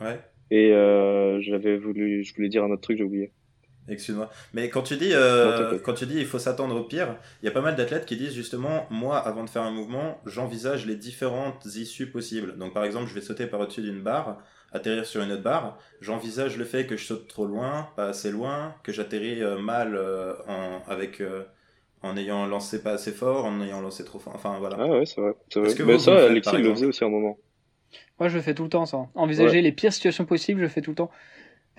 Ouais. 0.00 0.18
Et 0.50 0.72
euh, 0.72 1.40
j'avais 1.40 1.76
voulu, 1.76 2.24
je 2.24 2.34
voulais 2.34 2.48
dire 2.48 2.64
un 2.64 2.70
autre 2.70 2.82
truc, 2.82 2.98
j'ai 2.98 3.04
oublié. 3.04 3.32
Excuse-moi. 3.90 4.30
Mais 4.54 4.68
quand 4.70 4.82
tu 4.82 4.96
dis, 4.96 5.10
euh, 5.12 5.78
quand 5.80 5.94
tu 5.94 6.06
dis 6.06 6.18
il 6.18 6.26
faut 6.26 6.38
s'attendre 6.38 6.76
au 6.76 6.84
pire, 6.84 7.16
il 7.42 7.46
y 7.46 7.48
a 7.48 7.52
pas 7.52 7.60
mal 7.60 7.74
d'athlètes 7.76 8.06
qui 8.06 8.16
disent 8.16 8.34
justement, 8.34 8.86
moi, 8.90 9.18
avant 9.18 9.44
de 9.44 9.50
faire 9.50 9.62
un 9.62 9.72
mouvement, 9.72 10.20
j'envisage 10.26 10.86
les 10.86 10.96
différentes 10.96 11.66
issues 11.66 12.06
possibles. 12.10 12.56
Donc 12.56 12.72
par 12.72 12.84
exemple, 12.84 13.08
je 13.08 13.14
vais 13.14 13.20
sauter 13.20 13.46
par 13.46 13.60
au-dessus 13.60 13.82
d'une 13.82 14.00
barre, 14.00 14.38
atterrir 14.72 15.04
sur 15.06 15.22
une 15.22 15.32
autre 15.32 15.42
barre. 15.42 15.76
J'envisage 16.00 16.56
le 16.56 16.64
fait 16.64 16.86
que 16.86 16.96
je 16.96 17.04
saute 17.04 17.26
trop 17.26 17.46
loin, 17.46 17.88
pas 17.96 18.06
assez 18.06 18.30
loin, 18.30 18.74
que 18.82 18.92
j'atterris 18.92 19.42
euh, 19.42 19.58
mal 19.58 19.96
euh, 19.96 20.34
en, 20.46 20.82
avec, 20.86 21.20
euh, 21.20 21.42
en 22.02 22.16
ayant 22.16 22.46
lancé 22.46 22.82
pas 22.82 22.92
assez 22.92 23.12
fort, 23.12 23.44
en 23.44 23.60
ayant 23.60 23.80
lancé 23.80 24.04
trop 24.04 24.18
fort. 24.18 24.34
Enfin 24.34 24.58
voilà. 24.60 24.76
Ah 24.78 24.86
ouais, 24.86 25.06
c'est 25.06 25.20
vrai. 25.20 25.32
C'est 25.48 25.60
vrai. 25.60 25.68
Est-ce 25.68 25.76
que 25.76 25.82
Mais 25.82 25.94
vous, 25.94 25.98
ça, 25.98 26.12
vous 26.12 26.16
le 26.16 26.22
faites, 26.22 26.30
Alexis 26.30 26.50
il 26.54 26.62
le 26.62 26.74
faisait 26.74 26.86
aussi 26.86 27.04
à 27.04 27.06
un 27.08 27.10
moment. 27.10 27.38
Moi, 28.20 28.28
je 28.28 28.36
le 28.36 28.42
fais 28.42 28.54
tout 28.54 28.62
le 28.62 28.68
temps, 28.68 28.86
ça. 28.86 29.08
Envisager 29.14 29.62
les 29.62 29.72
pires 29.72 29.92
situations 29.92 30.26
possibles, 30.26 30.60
je 30.60 30.64
le 30.64 30.70
fais 30.70 30.82
tout 30.82 30.90
le 30.90 30.96
temps. 30.96 31.10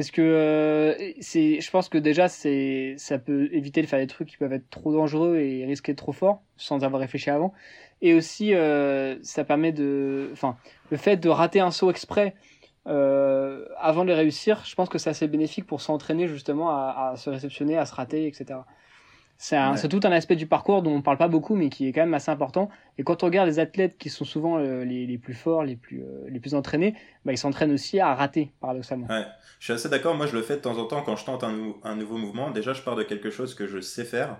Parce 0.01 0.09
que 0.09 0.21
euh, 0.23 0.95
je 0.97 1.69
pense 1.69 1.87
que 1.87 1.99
déjà, 1.99 2.27
ça 2.27 3.19
peut 3.19 3.49
éviter 3.51 3.83
de 3.83 3.85
faire 3.85 3.99
des 3.99 4.07
trucs 4.07 4.29
qui 4.29 4.37
peuvent 4.37 4.51
être 4.51 4.67
trop 4.71 4.91
dangereux 4.91 5.37
et 5.37 5.63
risquer 5.63 5.93
trop 5.93 6.11
fort, 6.11 6.41
sans 6.57 6.83
avoir 6.83 7.01
réfléchi 7.01 7.29
avant. 7.29 7.53
Et 8.01 8.15
aussi, 8.15 8.55
euh, 8.55 9.19
ça 9.21 9.43
permet 9.43 9.71
de, 9.71 10.31
enfin, 10.33 10.57
le 10.89 10.97
fait 10.97 11.17
de 11.17 11.29
rater 11.29 11.59
un 11.59 11.69
saut 11.69 11.91
exprès 11.91 12.33
euh, 12.87 13.67
avant 13.77 14.03
de 14.03 14.11
réussir, 14.11 14.63
je 14.65 14.73
pense 14.73 14.89
que 14.89 14.97
c'est 14.97 15.11
assez 15.11 15.27
bénéfique 15.27 15.67
pour 15.67 15.81
s'entraîner 15.81 16.27
justement 16.27 16.71
à 16.71 17.13
se 17.15 17.29
réceptionner, 17.29 17.77
à 17.77 17.85
se 17.85 17.93
rater, 17.93 18.25
etc. 18.25 18.61
C'est 19.43 19.57
Ouais. 19.57 19.89
tout 19.89 20.01
un 20.03 20.11
aspect 20.11 20.35
du 20.35 20.45
parcours 20.45 20.83
dont 20.83 20.91
on 20.91 21.01
parle 21.01 21.17
pas 21.17 21.27
beaucoup, 21.27 21.55
mais 21.55 21.69
qui 21.71 21.87
est 21.87 21.93
quand 21.93 22.01
même 22.01 22.13
assez 22.13 22.29
important. 22.29 22.69
Et 22.99 23.03
quand 23.03 23.23
on 23.23 23.25
regarde 23.25 23.47
les 23.47 23.57
athlètes 23.57 23.97
qui 23.97 24.09
sont 24.11 24.23
souvent 24.23 24.59
euh, 24.59 24.83
les, 24.83 25.07
les 25.07 25.17
plus 25.17 25.33
forts, 25.33 25.63
les 25.63 25.75
plus, 25.75 26.03
euh, 26.03 26.29
les 26.29 26.39
plus 26.39 26.53
entraînés, 26.53 26.93
bah, 27.25 27.31
ils 27.33 27.39
s'entraînent 27.39 27.71
aussi 27.71 27.99
à 27.99 28.13
rater, 28.13 28.51
paradoxalement. 28.61 29.07
Ouais, 29.07 29.25
je 29.57 29.63
suis 29.63 29.73
assez 29.73 29.89
d'accord. 29.89 30.13
Moi, 30.13 30.27
je 30.27 30.35
le 30.35 30.43
fais 30.43 30.57
de 30.57 30.61
temps 30.61 30.77
en 30.77 30.85
temps 30.85 31.01
quand 31.01 31.15
je 31.15 31.25
tente 31.25 31.43
un, 31.43 31.53
nou- 31.53 31.77
un 31.83 31.95
nouveau 31.95 32.17
mouvement. 32.17 32.51
Déjà, 32.51 32.73
je 32.73 32.83
pars 32.83 32.95
de 32.95 33.01
quelque 33.01 33.31
chose 33.31 33.55
que 33.55 33.65
je 33.65 33.79
sais 33.79 34.05
faire. 34.05 34.37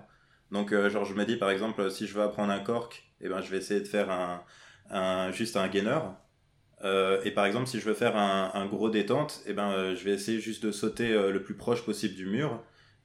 Donc, 0.52 0.72
euh, 0.72 0.88
genre, 0.92 1.04
je 1.06 1.16
me 1.16 1.26
dis, 1.26 1.36
par 1.36 1.50
exemple, 1.50 1.90
si 1.90 2.06
je 2.06 2.14
veux 2.14 2.22
apprendre 2.22 2.52
un 2.54 2.60
cork, 2.60 3.04
eh 3.22 3.28
ben, 3.28 3.42
je 3.42 3.50
vais 3.50 3.58
essayer 3.58 3.80
de 3.80 3.88
faire 3.88 4.12
un, 4.12 4.44
un, 4.92 5.32
juste 5.32 5.58
un 5.58 5.68
gainer. 5.68 5.98
Et 7.24 7.32
par 7.32 7.46
exemple, 7.46 7.66
si 7.68 7.80
je 7.80 7.86
veux 7.86 7.96
faire 7.96 8.18
un, 8.18 8.52
un 8.54 8.66
gros 8.68 8.92
détente, 8.92 9.42
eh 9.48 9.54
ben, 9.54 9.96
je 9.96 10.04
vais 10.04 10.12
essayer 10.12 10.40
juste 10.40 10.64
de 10.64 10.72
sauter 10.72 11.10
le 11.10 11.42
plus 11.42 11.56
proche 11.56 11.84
possible 11.84 12.14
du 12.16 12.28
mur. 12.28 12.60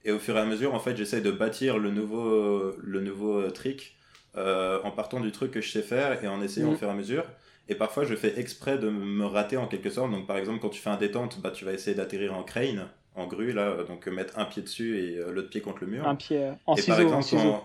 Et 0.07 0.11
au 0.11 0.19
fur 0.19 0.35
et 0.37 0.39
à 0.39 0.45
mesure, 0.45 0.73
en 0.73 0.79
fait, 0.79 0.95
j'essaie 0.95 1.21
de 1.21 1.29
bâtir 1.31 1.77
le 1.77 1.91
nouveau, 1.91 2.73
le 2.81 3.01
nouveau 3.01 3.51
trick 3.51 3.95
euh, 4.37 4.79
en 4.83 4.91
partant 4.91 5.19
du 5.19 5.31
truc 5.31 5.51
que 5.51 5.61
je 5.61 5.69
sais 5.69 5.81
faire 5.81 6.23
et 6.23 6.27
en 6.27 6.41
essayant 6.41 6.67
Mhm. 6.67 6.73
au 6.73 6.77
fur 6.77 6.87
et 6.87 6.91
à 6.91 6.95
mesure. 6.95 7.25
Et 7.69 7.75
parfois, 7.75 8.05
je 8.05 8.15
fais 8.15 8.39
exprès 8.39 8.77
de 8.77 8.89
me 8.89 9.25
rater 9.25 9.57
en 9.57 9.67
quelque 9.67 9.89
sorte. 9.89 10.09
Donc, 10.11 10.25
par 10.25 10.37
exemple, 10.37 10.59
quand 10.61 10.69
tu 10.69 10.79
fais 10.81 10.89
un 10.89 10.95
détente, 10.97 11.41
bah, 11.41 11.51
tu 11.51 11.65
vas 11.65 11.73
essayer 11.73 11.95
d'atterrir 11.95 12.33
en 12.33 12.43
crane, 12.43 12.87
en 13.15 13.27
grue, 13.27 13.51
là, 13.51 13.83
donc 13.85 14.07
euh, 14.07 14.11
mettre 14.11 14.39
un 14.39 14.45
pied 14.45 14.61
dessus 14.61 14.97
et 14.97 15.17
euh, 15.17 15.31
l'autre 15.33 15.49
pied 15.49 15.59
contre 15.59 15.79
le 15.83 15.87
mur. 15.87 16.07
Un 16.07 16.15
pied 16.15 16.37
euh, 16.41 16.51
en 16.65 16.75
et 16.75 16.81
ciseaux. 16.81 16.95
par 16.95 17.15
en 17.17 17.19
exemple, 17.19 17.23
ciseaux. 17.25 17.55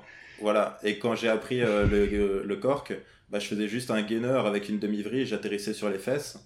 voilà, 0.40 0.78
et 0.82 0.98
quand 0.98 1.14
j'ai 1.14 1.28
appris 1.28 1.60
le, 1.60 2.42
le 2.44 2.56
cork, 2.56 2.92
bah, 3.30 3.38
je 3.38 3.46
faisais 3.46 3.68
juste 3.68 3.92
un 3.92 4.02
gainer 4.02 4.40
avec 4.44 4.68
une 4.68 4.80
demi-vrille, 4.80 5.26
j'atterrissais 5.26 5.74
sur 5.74 5.88
les 5.90 5.98
fesses. 5.98 6.38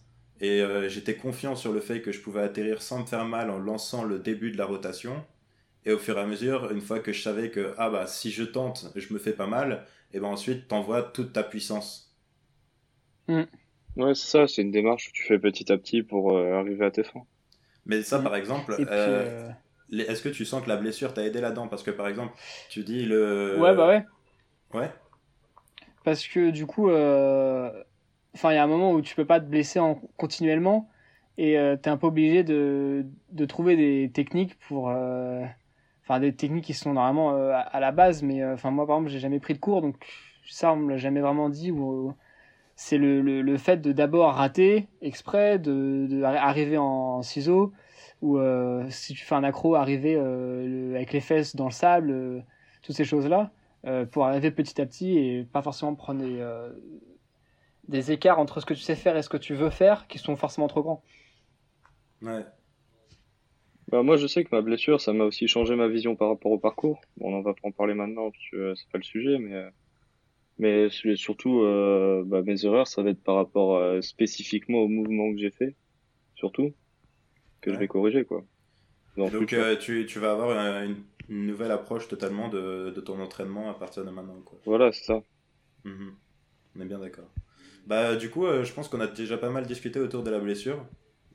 Et 0.43 0.63
j'étais 0.89 1.15
confiant 1.15 1.57
sur 1.57 1.73
le 1.73 1.81
fait 1.81 2.03
que 2.03 2.13
je 2.13 2.21
pouvais 2.21 2.43
atterrir 2.43 2.83
sans 2.83 3.01
me 3.01 3.07
faire 3.07 3.25
mal 3.25 3.49
en 3.49 3.59
lançant 3.59 4.05
le 4.05 4.19
début 4.19 4.51
de 4.51 4.59
la 4.59 4.67
rotation. 4.67 5.25
Et 5.87 5.93
au 5.93 5.99
fur 5.99 6.19
et 6.19 6.21
à 6.21 6.27
mesure, 6.27 6.71
une 6.71 6.83
fois 6.83 7.01
que 7.01 7.13
je 7.15 7.23
savais 7.23 7.51
que 7.51 7.75
ah 7.79 7.89
bah 7.89 8.07
si 8.07 8.31
je 8.31 8.43
tente, 8.45 8.93
je 8.95 9.15
me 9.15 9.19
fais 9.19 9.33
pas 9.33 9.47
mal, 9.47 9.87
et 10.13 10.21
ben 10.21 10.29
ensuite 10.29 10.69
t'envoies 10.69 11.03
toute 11.03 11.33
ta 11.33 11.43
puissance. 11.43 12.15
Ouais, 13.97 14.15
c'est 14.15 14.29
ça, 14.29 14.49
c'est 14.49 14.63
une 14.63 14.71
démarche 14.71 15.09
que 15.09 15.13
tu 15.13 15.25
fais 15.25 15.39
petit 15.39 15.71
à 15.71 15.77
petit 15.77 16.03
pour 16.03 16.33
euh, 16.33 16.55
arriver 16.59 16.85
à 16.87 16.91
tes 16.91 17.05
fins. 17.05 17.27
Mais 17.85 18.03
ça, 18.03 18.19
Mhm. 18.19 18.27
par 18.27 18.35
exemple, 18.35 18.73
euh, 18.89 18.89
euh, 18.91 19.51
est-ce 19.93 20.23
que 20.23 20.29
tu 20.29 20.45
sens 20.45 20.63
que 20.63 20.69
la 20.69 20.77
blessure 20.77 21.15
t'a 21.15 21.25
aidé 21.25 21.41
là-dedans? 21.41 21.69
Parce 21.69 21.83
que 21.83 21.91
par 21.91 22.09
exemple, 22.09 22.35
tu 22.69 22.83
dis 22.85 23.05
le. 23.05 23.55
ouais, 23.55 23.75
bah 23.75 23.87
ouais. 23.89 24.07
Ouais. 24.75 24.93
Parce 26.05 26.27
que 26.29 26.51
du 26.51 26.67
coup, 26.67 26.89
euh, 26.91 27.71
enfin, 28.35 28.53
il 28.53 28.55
y 28.57 28.59
a 28.59 28.65
un 28.65 28.67
moment 28.67 28.93
où 28.93 29.03
tu 29.03 29.15
peux 29.17 29.27
pas 29.27 29.41
te 29.41 29.47
blesser 29.47 29.79
en... 29.81 29.97
continuellement 30.17 30.89
et 31.39 31.59
euh, 31.59 31.77
tu 31.77 31.89
es 31.89 31.93
un 31.93 31.97
peu 31.99 32.07
obligé 32.09 32.45
de, 32.45 33.07
de 33.33 33.45
trouver 33.47 33.77
des 33.77 34.11
techniques 34.13 34.59
pour. 34.61 34.91
Euh, 36.11 36.15
Enfin, 36.15 36.21
des 36.21 36.35
techniques 36.35 36.65
qui 36.65 36.75
sont 36.75 36.93
normalement 36.95 37.33
euh, 37.37 37.53
à- 37.55 37.81
la 37.81 37.93
base, 37.93 38.23
mais 38.23 38.43
euh, 38.43 38.55
enfin, 38.55 38.71
moi 38.71 38.87
par 38.87 38.97
exemple, 38.97 39.11
j'ai 39.11 39.19
jamais 39.21 39.41
pris 39.41 39.55
de 39.55 39.59
cours 39.59 39.83
donc 39.83 39.97
ça, 40.49 40.73
on 40.73 40.77
me 40.77 40.91
l'a 40.93 40.97
jamais 40.99 41.21
vraiment 41.21 41.49
dit. 41.51 41.73
Ou, 41.73 42.15
c'est 42.77 42.99
le, 42.99 43.23
le, 43.23 43.59
fait 43.59 43.79
de 43.79 43.93
d'abord 43.93 44.35
rater 44.35 44.89
exprès, 45.03 45.59
de, 45.59 46.07
de 46.11 46.23
arriver 46.23 46.79
en 46.79 47.23
ciseaux, 47.23 47.73
ou 48.23 48.39
euh, 48.39 48.87
si 48.91 49.15
tu 49.15 49.25
fais 49.25 49.35
un 49.35 49.45
accro, 49.45 49.75
arriver 49.77 50.17
euh, 50.17 50.95
avec 50.97 51.13
les 51.13 51.21
fesses 51.21 51.57
dans 51.57 51.67
le 51.67 51.71
sable, 51.73 52.11
euh, 52.11 52.41
toutes 52.83 52.97
ces 52.97 53.05
choses-là 53.05 53.51
euh, 53.87 54.07
pour 54.07 54.27
arriver 54.27 54.51
petit 54.51 54.81
à 54.81 54.87
petit 54.87 55.19
et 55.19 55.45
pas 55.45 55.63
forcément 55.63 55.95
prendre 55.95 56.21
des, 56.21 56.39
euh, 56.41 56.71
des 57.89 58.13
écarts 58.13 58.39
entre 58.39 58.61
ce 58.61 58.67
que 58.67 58.75
tu 58.75 58.81
sais 58.81 58.95
faire 58.97 59.17
et 59.17 59.23
ce 59.23 59.29
que 59.29 59.37
tu 59.37 59.55
veux 59.55 59.71
faire 59.71 60.07
qui 60.09 60.19
sont 60.19 60.37
forcément 60.37 60.69
trop 60.69 60.83
grands. 60.83 61.03
Ouais. 62.23 62.56
Bah, 63.89 64.03
moi, 64.03 64.17
je 64.17 64.27
sais 64.27 64.43
que 64.45 64.49
ma 64.53 64.63
blessure, 64.63 65.01
ça 65.01 65.13
m'a 65.13 65.25
aussi 65.25 65.47
changé 65.47 65.77
ma 65.77 65.87
vision 65.87 66.17
par 66.17 66.29
rapport 66.29 66.51
au 66.51 66.59
parcours. 66.59 67.01
Bon, 67.17 67.33
on 67.33 67.43
va 67.43 67.55
pas 67.55 67.69
en 67.69 67.71
parler 67.71 67.95
maintenant 67.95 68.31
parce 68.31 68.45
que 68.51 68.57
euh, 68.57 68.75
c'est 68.75 68.89
pas 68.91 68.99
le 68.99 69.05
sujet, 69.05 69.39
mais 69.39 69.55
euh, 69.55 69.71
mais 70.59 70.89
surtout 71.17 71.61
euh, 71.61 72.25
bah, 72.27 72.43
mes 72.43 72.65
erreurs, 72.65 72.89
ça 72.89 73.03
va 73.03 73.11
être 73.11 73.23
par 73.23 73.37
rapport 73.37 74.03
spécifiquement 74.03 74.79
au 74.79 74.89
mouvement 74.89 75.31
que 75.33 75.39
j'ai 75.39 75.51
fait, 75.51 75.77
surtout 76.35 76.73
que 77.61 77.73
je 77.73 77.79
vais 77.79 77.89
corriger 77.89 78.25
quoi. 78.25 78.43
Dans 79.17 79.29
Donc 79.29 79.55
tu, 79.81 80.07
tu 80.07 80.19
vas 80.19 80.33
avoir 80.33 80.83
une, 80.83 80.97
une 81.29 81.47
nouvelle 81.47 81.71
approche 81.71 82.09
totalement 82.09 82.49
de, 82.49 82.91
de 82.91 83.01
ton 83.01 83.21
entraînement 83.21 83.71
à 83.71 83.75
partir 83.75 84.05
de 84.05 84.11
maintenant. 84.11 84.41
Quoi. 84.45 84.59
Voilà, 84.65 84.93
c'est 84.93 85.05
ça. 85.05 85.23
Mhm. 85.85 86.15
On 86.75 86.81
est 86.81 86.87
bien 86.87 86.99
d'accord. 86.99 87.29
Bah, 87.87 88.17
du 88.17 88.31
coup, 88.31 88.47
je 88.47 88.73
pense 88.73 88.89
qu'on 88.89 89.01
a 89.01 89.07
déjà 89.07 89.39
pas 89.39 89.51
mal 89.51 89.67
discuté 89.67 90.01
autour 90.01 90.23
de 90.23 90.31
la 90.31 90.41
blessure. 90.41 90.85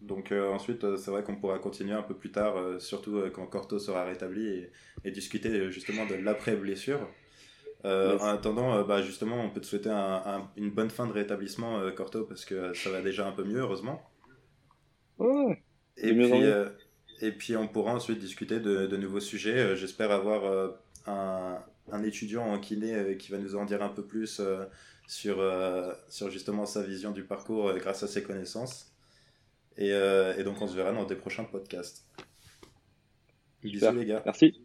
Donc 0.01 0.31
euh, 0.31 0.49
ensuite, 0.49 0.83
euh, 0.83 0.97
c'est 0.97 1.11
vrai 1.11 1.23
qu'on 1.23 1.35
pourra 1.35 1.59
continuer 1.59 1.93
un 1.93 2.01
peu 2.01 2.15
plus 2.15 2.31
tard, 2.31 2.57
euh, 2.57 2.79
surtout 2.79 3.21
quand 3.33 3.45
Corto 3.47 3.79
sera 3.79 4.03
rétabli, 4.03 4.47
et, 4.47 4.71
et 5.05 5.11
discuter 5.11 5.71
justement 5.71 6.05
de 6.05 6.15
l'après-blessure. 6.15 7.07
Euh. 7.85 8.17
En 8.19 8.27
attendant, 8.27 8.83
bah, 8.85 9.01
justement, 9.03 9.43
on 9.45 9.49
peut 9.51 9.61
te 9.61 9.67
souhaiter 9.67 9.89
un- 9.89 10.23
un- 10.25 10.51
une 10.57 10.71
bonne 10.71 10.89
fin 10.91 11.07
de 11.07 11.13
rétablissement, 11.13 11.91
Corto, 11.93 12.25
parce 12.25 12.45
que 12.45 12.73
ça 12.73 12.91
va 12.91 13.01
déjà 13.01 13.27
un 13.27 13.33
peu 13.33 13.43
mieux, 13.45 13.59
heureusement. 13.59 14.01
Ouais. 15.17 15.63
Et 15.97 16.13
puis, 16.13 16.43
et 17.21 17.31
puis 17.31 17.55
on 17.55 17.67
pourra 17.67 17.93
ensuite 17.93 18.19
discuter 18.19 18.59
de, 18.59 18.87
de 18.87 18.97
nouveaux 18.97 19.19
sujets. 19.19 19.75
J'espère 19.75 20.11
avoir 20.11 20.73
un, 21.07 21.63
un 21.91 22.03
étudiant 22.03 22.43
en 22.45 22.59
kiné 22.59 23.17
qui 23.17 23.31
va 23.31 23.37
nous 23.37 23.55
en 23.55 23.65
dire 23.65 23.83
un 23.83 23.89
peu 23.89 24.05
plus 24.05 24.41
sur, 25.07 25.43
sur 26.09 26.31
justement 26.31 26.65
sa 26.65 26.83
vision 26.83 27.11
du 27.11 27.23
parcours 27.23 27.73
grâce 27.75 28.03
à 28.03 28.07
ses 28.07 28.23
connaissances. 28.23 28.90
Et, 29.77 29.91
euh, 29.93 30.37
et 30.37 30.43
donc 30.43 30.61
on 30.61 30.67
se 30.67 30.75
verra 30.75 30.91
dans 30.91 31.05
des 31.05 31.15
prochains 31.15 31.43
podcasts. 31.43 32.05
Bisous 33.61 33.79
Super. 33.79 33.93
les 33.93 34.05
gars. 34.05 34.21
Merci. 34.25 34.61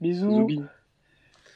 Bisous. 0.00 0.30
Zoubi. 0.30 0.60